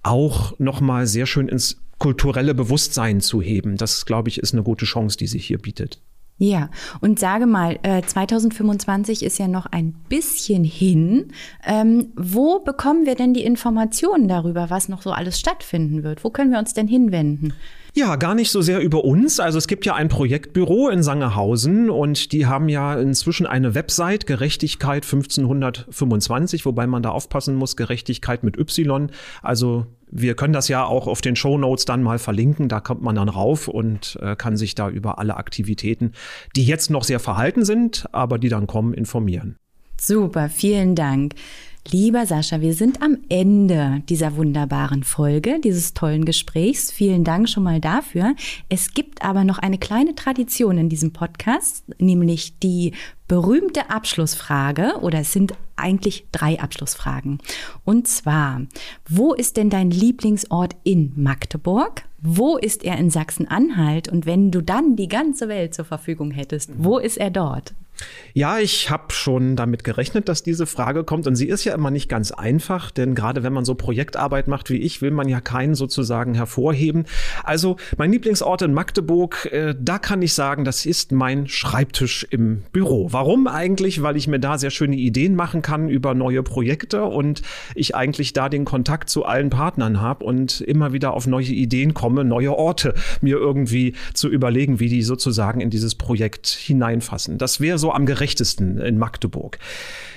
auch 0.05 0.57
nochmal 0.61 1.09
sehr 1.09 1.27
schön 1.27 1.49
ins 1.49 1.79
kulturelle 1.99 2.55
Bewusstsein 2.55 3.21
zu 3.21 3.43
heben. 3.43 3.77
Das, 3.77 4.07
glaube 4.07 4.29
ich, 4.29 4.39
ist 4.39 4.53
eine 4.53 4.63
gute 4.63 4.85
Chance, 4.85 5.17
die 5.17 5.27
sich 5.27 5.45
hier 5.45 5.59
bietet. 5.59 6.01
Ja, 6.39 6.71
und 7.01 7.19
sage 7.19 7.47
mal, 7.47 7.81
2025 7.83 9.23
äh, 9.23 9.27
ist 9.27 9.41
ja 9.41 9.49
noch 9.49 9.67
ein 9.67 9.95
bisschen 10.09 10.63
hin. 10.63 11.33
Ähm, 11.67 12.13
wo 12.15 12.61
bekommen 12.61 13.07
wir 13.07 13.17
denn 13.17 13.35
die 13.35 13.43
Informationen 13.43 14.29
darüber, 14.29 14.71
was 14.71 14.89
noch 14.89 15.03
so 15.03 15.11
alles 15.11 15.41
stattfinden 15.41 16.05
wird? 16.05 16.23
Wo 16.23 16.31
können 16.31 16.53
wir 16.53 16.61
uns 16.61 16.75
denn 16.75 16.87
hinwenden? 16.87 17.55
Ja, 17.95 18.17
gar 18.17 18.35
nicht 18.35 18.51
so 18.51 18.63
sehr 18.63 18.81
über 18.81 19.05
uns. 19.05 19.39
Also 19.39 19.59
es 19.59 19.67
gibt 19.67 19.85
ja 19.85 19.95
ein 19.95 20.09
Projektbüro 20.09 20.89
in 20.89 21.03
Sangerhausen 21.03 21.91
und 21.91 22.33
die 22.33 22.47
haben 22.47 22.71
ja 22.71 22.95
inzwischen 22.95 23.47
eine 23.47 23.75
Website, 23.75 24.27
Gerechtigkeit 24.27 25.05
1525, 25.05 26.65
wobei 26.65 26.87
man 26.87 27.03
da 27.03 27.11
aufpassen 27.11 27.55
muss, 27.55 27.77
Gerechtigkeit 27.77 28.45
mit 28.45 28.57
Y. 28.57 29.11
Also 29.43 29.87
wir 30.11 30.35
können 30.37 30.55
das 30.55 30.69
ja 30.69 30.87
auch 30.87 31.07
auf 31.07 31.21
den 31.21 31.37
Show 31.37 31.59
Notes 31.59 31.85
dann 31.85 32.03
mal 32.03 32.19
verlinken. 32.19 32.71
Da 32.71 32.81
kommt 32.81 33.03
man 33.03 33.15
dann 33.15 33.29
rauf 33.29 33.69
und 33.69 34.19
äh, 34.23 34.37
kann 34.37 34.57
sich 34.57 34.75
da 34.75 34.89
über 34.89 35.19
alle 35.19 35.37
Aktivitäten, 35.37 36.13
die 36.57 36.65
jetzt 36.65 36.91
noch 36.91 37.05
sehr 37.05 37.21
verhalten 37.21 37.67
sind, 37.67 38.07
aber 38.13 38.39
die 38.39 38.49
dann 38.49 38.67
kommen, 38.67 38.95
informieren. 38.95 39.57
Super, 40.01 40.49
vielen 40.49 40.95
Dank. 40.95 41.35
Lieber 41.91 42.27
Sascha, 42.27 42.61
wir 42.61 42.75
sind 42.75 43.03
am 43.03 43.19
Ende 43.29 44.03
dieser 44.09 44.37
wunderbaren 44.37 45.03
Folge, 45.03 45.59
dieses 45.59 45.95
tollen 45.95 46.25
Gesprächs. 46.25 46.93
Vielen 46.93 47.25
Dank 47.25 47.49
schon 47.49 47.65
mal 47.65 47.81
dafür. 47.81 48.35
Es 48.69 48.95
gibt 48.95 49.25
aber 49.25 49.43
noch 49.43 49.59
eine 49.59 49.79
kleine 49.79 50.15
Tradition 50.15 50.79
in 50.79 50.89
diesem 50.89 51.13
Podcast, 51.13 51.85
nämlich 51.99 52.59
die 52.61 52.93
berühmte 53.27 53.91
Abschlussfrage 53.91 55.01
oder 55.01 55.21
es 55.21 55.33
sind 55.33 55.55
eigentlich 55.75 56.25
drei 56.31 56.61
Abschlussfragen. 56.61 57.39
Und 57.85 58.07
zwar, 58.07 58.63
wo 59.09 59.35
ist 59.35 59.57
denn 59.57 59.69
dein 59.69 59.91
Lieblingsort 59.91 60.77
in 60.85 61.13
Magdeburg? 61.17 62.05
Wo 62.21 62.57
ist 62.57 62.85
er 62.85 62.97
in 62.97 63.11
Sachsen-Anhalt? 63.11 64.09
Und 64.09 64.25
wenn 64.25 64.53
du 64.53 64.63
dann 64.63 64.95
die 64.95 65.09
ganze 65.09 65.49
Welt 65.49 65.75
zur 65.75 65.85
Verfügung 65.85 66.31
hättest, 66.31 66.71
wo 66.77 66.99
ist 66.99 67.19
er 67.19 67.31
dort? 67.31 67.75
Ja, 68.35 68.59
ich 68.59 68.91
habe 68.91 69.13
schon 69.13 69.57
damit 69.57 69.85
gerechnet, 69.85 70.29
dass 70.29 70.43
diese 70.43 70.67
Frage 70.67 71.05
kommt. 71.05 71.27
Und 71.27 71.37
sie 71.37 71.49
ist 71.49 71.65
ja 71.65 71.75
immer 71.75 71.91
nicht 71.91 72.09
ganz 72.09 72.33
einfach, 72.33 72.91
denn 72.91 73.15
gerade 73.15 73.43
wenn 73.43 73.53
man 73.53 73.65
so 73.65 73.75
Projektarbeit 73.75 74.49
macht 74.49 74.71
wie 74.71 74.79
ich, 74.79 75.03
will 75.03 75.11
man 75.11 75.29
ja 75.29 75.41
keinen 75.41 75.75
sozusagen 75.75 76.35
hervorheben. 76.35 77.05
Also 77.45 77.77
mein 77.99 78.13
Lieblingsort 78.13 78.63
in 78.63 78.73
Magdeburg, 78.73 79.49
äh, 79.53 79.75
da 79.79 79.99
kann 79.99 80.23
ich 80.23 80.33
sagen, 80.33 80.65
das 80.65 80.87
ist 80.87 81.13
mein 81.13 81.47
Schreibtisch 81.47 82.27
im 82.31 82.63
Büro. 82.73 83.09
Warum 83.13 83.47
eigentlich? 83.47 84.03
Weil 84.03 84.17
ich 84.17 84.29
mir 84.29 84.41
da 84.41 84.59
sehr 84.59 84.71
schöne 84.71 84.97
Ideen 84.97 85.35
machen 85.35 85.63
kann 85.63 85.89
über 85.89 86.15
neue 86.15 86.43
Projekte 86.43 87.05
und 87.05 87.43
ich 87.75 87.95
eigentlich 87.95 88.33
da 88.33 88.49
den 88.49 88.65
Kontakt 88.65 89.11
zu 89.11 89.25
allen 89.25 89.51
Partnern 89.51 90.01
habe 90.01 90.25
und 90.25 90.61
immer 90.63 90.93
wieder 90.93 91.13
auf 91.13 91.27
neue 91.27 91.45
Ideen 91.45 91.95
komme, 91.95 92.25
neue 92.25 92.57
Orte 92.57 92.95
mir 93.21 93.37
irgendwie 93.37 93.95
zu 94.15 94.29
überlegen, 94.29 94.81
wie 94.81 94.89
die 94.89 95.03
sozusagen 95.03 95.61
in 95.61 95.71
dieses 95.71 95.95
Projekt 95.95 96.47
hineinfassen. 96.47 97.39
Das 97.39 97.61
wäre 97.61 97.79
so 97.79 97.92
am 97.95 98.07
gerechtesten 98.07 98.79
in 98.79 98.99
Magdeburg. 98.99 99.59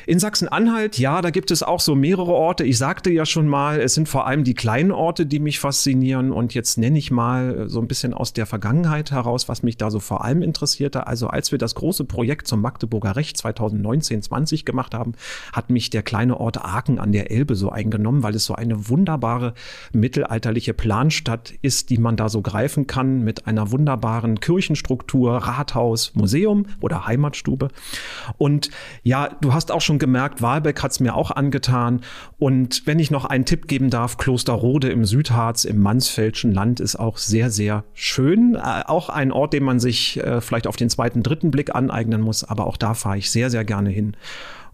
In 0.08 0.20
Sachsen-Anhalt, 0.20 1.00
ja, 1.00 1.24
da 1.24 1.32
gibt 1.32 1.50
es 1.50 1.64
auch 1.64 1.80
so 1.80 1.96
mehrere 1.96 2.32
Orte. 2.32 2.64
Ich 2.64 2.78
sagte 2.78 3.10
ja 3.10 3.26
schon 3.26 3.48
mal, 3.48 3.82
es 3.82 3.96
sind 3.96 4.08
vor 4.08 4.28
allem 4.28 4.44
die 4.44 4.54
kleinen 4.54 4.92
Orte, 4.92 5.26
die 5.26 5.40
mich 5.40 5.60
faszinieren. 5.60 6.32
Und 6.32 6.54
jetzt 6.54 6.78
nenne 6.78 7.00
ich 7.00 7.10
mal 7.10 7.68
so 7.68 7.82
ein 7.82 7.88
bisschen 7.88 8.14
aus 8.14 8.32
der 8.32 8.46
Vergangenheit 8.46 9.10
heraus, 9.10 9.50
was 9.50 9.64
mich 9.64 9.78
da 9.78 9.90
so 9.90 10.00
vor 10.00 10.24
allem 10.24 10.44
interessierte. 10.44 11.08
Also 11.08 11.28
als 11.28 11.52
wir 11.52 11.58
das 11.58 11.74
große 11.74 12.06
Projekt 12.06 12.48
zum 12.48 12.62
Magdeburger 12.62 13.16
Recht 13.16 13.36
2019-20 13.38 14.64
gemacht 14.64 14.94
haben, 14.94 15.14
hat 15.54 15.72
mich 15.72 15.90
der 15.90 16.04
kleine 16.04 16.40
Ort 16.40 16.64
Aachen 16.64 17.00
an 17.00 17.12
der 17.12 17.32
Elbe 17.32 17.56
so 17.56 17.72
eingenommen, 17.72 18.22
weil 18.22 18.36
es 18.36 18.46
so 18.46 18.54
eine 18.54 18.90
wunderbare 18.90 19.56
mittelalterliche 19.92 20.76
Planstadt 20.76 21.56
ist, 21.64 21.90
die 21.90 21.98
man 21.98 22.16
da 22.16 22.30
so 22.30 22.44
greifen 22.44 22.86
kann 22.86 23.24
mit 23.24 23.48
einer 23.48 23.72
wunderbaren 23.72 24.40
Kirchenstruktur, 24.40 25.38
Rathaus, 25.38 26.14
Museum 26.14 26.68
oder 26.80 27.08
Heimatstube. 27.08 27.65
Und 28.38 28.70
ja, 29.04 29.30
du 29.42 29.54
hast 29.54 29.72
auch 29.72 29.82
schon 29.82 29.96
schon 29.96 30.00
gemerkt, 30.00 30.42
Wahlbeck 30.42 30.84
hat 30.84 30.92
es 30.92 31.00
mir 31.00 31.16
auch 31.16 31.32
angetan. 31.32 32.02
Und 32.38 32.86
wenn 32.86 33.00
ich 33.00 33.12
noch 33.12 33.26
einen 33.26 33.46
Tipp 33.46 33.68
geben 33.68 33.90
darf, 33.90 34.18
Klosterrode 34.18 34.90
im 34.90 35.06
Südharz 35.06 35.64
im 35.64 35.82
Mansfeldschen 35.82 36.52
Land 36.52 36.80
ist 36.80 36.98
auch 36.98 37.18
sehr, 37.18 37.50
sehr 37.50 37.84
schön. 37.94 38.56
Äh, 38.56 38.84
auch 38.86 39.10
ein 39.10 39.32
Ort, 39.32 39.54
den 39.54 39.64
man 39.64 39.80
sich 39.80 40.20
äh, 40.20 40.42
vielleicht 40.42 40.68
auf 40.68 40.76
den 40.76 40.90
zweiten, 40.90 41.24
dritten 41.24 41.52
Blick 41.52 41.74
aneignen 41.74 42.22
muss. 42.22 42.44
Aber 42.44 42.68
auch 42.68 42.78
da 42.78 42.94
fahre 42.94 43.18
ich 43.18 43.32
sehr, 43.32 43.50
sehr 43.50 43.64
gerne 43.64 43.90
hin. 43.90 44.18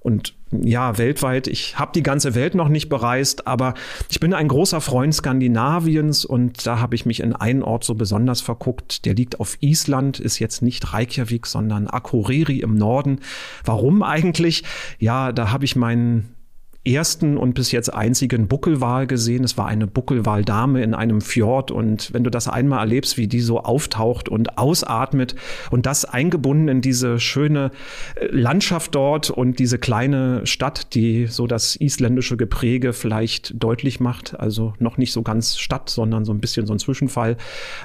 Und 0.02 0.34
ja, 0.52 0.98
weltweit, 0.98 1.48
ich 1.48 1.78
habe 1.78 1.92
die 1.94 2.02
ganze 2.02 2.34
Welt 2.34 2.56
noch 2.56 2.70
nicht 2.70 2.90
bereist, 2.90 3.46
aber 3.46 3.76
ich 4.10 4.20
bin 4.20 4.34
ein 4.34 4.48
großer 4.48 4.82
Freund 4.82 5.14
Skandinaviens 5.14 6.26
und 6.26 6.66
da 6.66 6.80
habe 6.80 6.96
ich 6.96 7.06
mich 7.06 7.20
in 7.20 7.34
einen 7.34 7.62
Ort 7.62 7.84
so 7.84 7.94
besonders 7.94 8.42
verguckt. 8.42 9.06
Der 9.06 9.14
liegt 9.14 9.40
auf 9.40 9.58
Island, 9.62 10.20
ist 10.20 10.40
jetzt 10.40 10.64
nicht 10.64 10.92
Reykjavik, 10.92 11.46
sondern 11.46 11.88
Akureyri 11.88 12.60
im 12.60 12.76
Norden. 12.76 13.20
Warum 13.64 14.02
eigentlich? 14.02 14.64
Ja, 14.98 15.32
da 15.32 15.52
habe 15.52 15.66
ich 15.66 15.76
meinen 15.76 16.36
ersten 16.84 17.38
und 17.38 17.54
bis 17.54 17.72
jetzt 17.72 17.94
einzigen 17.94 18.48
Buckelwal 18.48 19.06
gesehen. 19.06 19.44
Es 19.44 19.58
war 19.58 19.68
eine 19.68 19.86
Buckelwaldame 19.86 20.82
in 20.82 20.96
einem 20.96 21.22
Fjord 21.22 21.70
und 21.70 22.12
wenn 22.14 22.24
du 22.24 22.32
das 22.32 22.48
einmal 22.48 22.80
erlebst, 22.80 23.18
wie 23.18 23.28
die 23.28 23.40
so 23.40 23.60
auftaucht 23.60 24.30
und 24.30 24.58
ausatmet 24.58 25.36
und 25.70 25.86
das 25.86 26.06
eingebunden 26.06 26.68
in 26.70 26.82
diese 26.82 27.20
schöne 27.20 27.72
äh, 28.16 28.26
Landschaft 28.32 28.96
dort 28.96 29.30
und 29.30 29.60
diese 29.60 29.78
kleine 29.78 30.46
Stadt, 30.48 30.96
die 30.96 31.28
so 31.28 31.46
das 31.46 31.76
isländische 31.76 32.36
Gepräge 32.36 32.94
vielleicht 32.94 33.54
deutlich 33.62 34.00
macht, 34.00 34.40
also 34.40 34.74
noch 34.80 34.98
nicht 34.98 35.14
so 35.14 35.22
ganz 35.22 35.58
Stadt, 35.58 35.90
sondern 35.90 36.26
so 36.26 36.34
ein 36.34 36.40
bisschen 36.40 36.66
so 36.66 36.74
ein 36.74 36.80
Zwischenfall. 36.80 37.38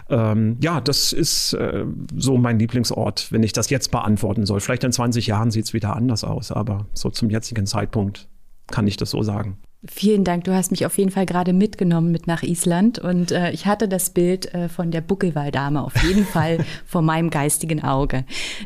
Ähm, 0.09 0.57
ja, 0.63 0.81
das 0.81 1.13
ist 1.13 1.53
äh, 1.53 1.85
so 2.17 2.39
mein 2.39 2.59
Lieblingsort, 2.59 3.31
wenn 3.31 3.43
ich 3.43 3.53
das 3.53 3.69
jetzt 3.69 3.91
beantworten 3.91 4.47
soll. 4.47 4.61
Vielleicht 4.61 4.85
in 4.85 4.93
20 4.93 5.27
Jahren 5.27 5.51
sieht 5.51 5.67
es 5.67 5.75
wieder 5.75 5.95
anders 5.95 6.25
aus, 6.25 6.51
aber 6.51 6.87
so 6.95 7.11
zum 7.11 7.29
jetzigen 7.29 7.67
Zeitpunkt 7.67 8.29
kann 8.69 8.87
ich 8.87 8.97
das 8.97 9.11
so 9.11 9.23
sagen. 9.23 9.59
Vielen 9.89 10.25
Dank. 10.25 10.45
Du 10.45 10.55
hast 10.55 10.71
mich 10.71 10.87
auf 10.87 10.99
jeden 10.99 11.11
Fall 11.11 11.27
gerade 11.27 11.53
mitgenommen 11.53 12.11
mit 12.11 12.27
nach 12.27 12.43
Island 12.43 12.99
und 12.99 13.31
äh, 13.31 13.51
ich 13.53 13.67
hatte 13.67 13.89
das 13.89 14.11
Bild 14.11 14.53
äh, 14.53 14.69
von 14.69 14.91
der 14.91 15.01
Buckelwaldame 15.01 15.83
auf 15.83 15.97
jeden 16.03 16.25
Fall 16.33 16.65
vor 16.87 17.03
meinem 17.03 17.31
geistigen 17.31 17.85
Auge. 17.85 18.25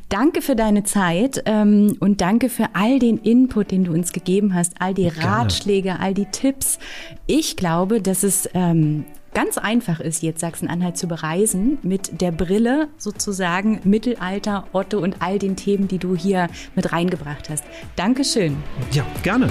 Danke 0.09 0.41
für 0.41 0.57
deine 0.57 0.85
Zeit 0.85 1.43
ähm, 1.47 1.97
und 2.01 2.21
danke 2.21 2.49
für 2.49 2.69
all 2.75 2.99
den 2.99 3.19
Input, 3.19 3.71
den 3.71 3.85
du 3.85 3.93
uns 3.93 4.13
gegeben 4.13 4.55
hast, 4.55 4.75
all 4.79 4.95
die 4.95 5.09
Ratschläge, 5.09 5.99
all 5.99 6.15
die 6.15 6.27
Tipps. 6.27 6.79
Ich 7.27 7.57
glaube, 7.57 8.01
dass 8.01 8.23
es 8.23 8.49
ähm, 8.55 9.05
ganz 9.35 9.59
einfach 9.59 10.01
ist, 10.01 10.23
jetzt 10.23 10.41
Sachsen-Anhalt 10.41 10.97
zu 10.97 11.07
bereisen, 11.07 11.79
mit 11.83 12.21
der 12.21 12.33
Brille 12.33 12.89
sozusagen 12.97 13.81
Mittelalter, 13.85 14.67
Otto 14.73 14.99
und 14.99 15.17
all 15.21 15.39
den 15.39 15.57
Themen, 15.57 15.89
die 15.89 15.99
du 15.99 16.17
hier 16.17 16.49
mit 16.75 16.93
reingebracht 16.93 17.51
hast. 17.51 17.65
Dankeschön. 17.97 18.57
Ja, 18.93 19.05
gerne. 19.23 19.51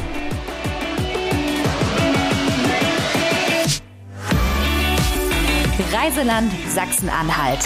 Reiseland 5.92 6.52
Sachsen-Anhalt. 6.68 7.60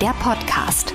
Der 0.00 0.14
Podcast. 0.20 0.94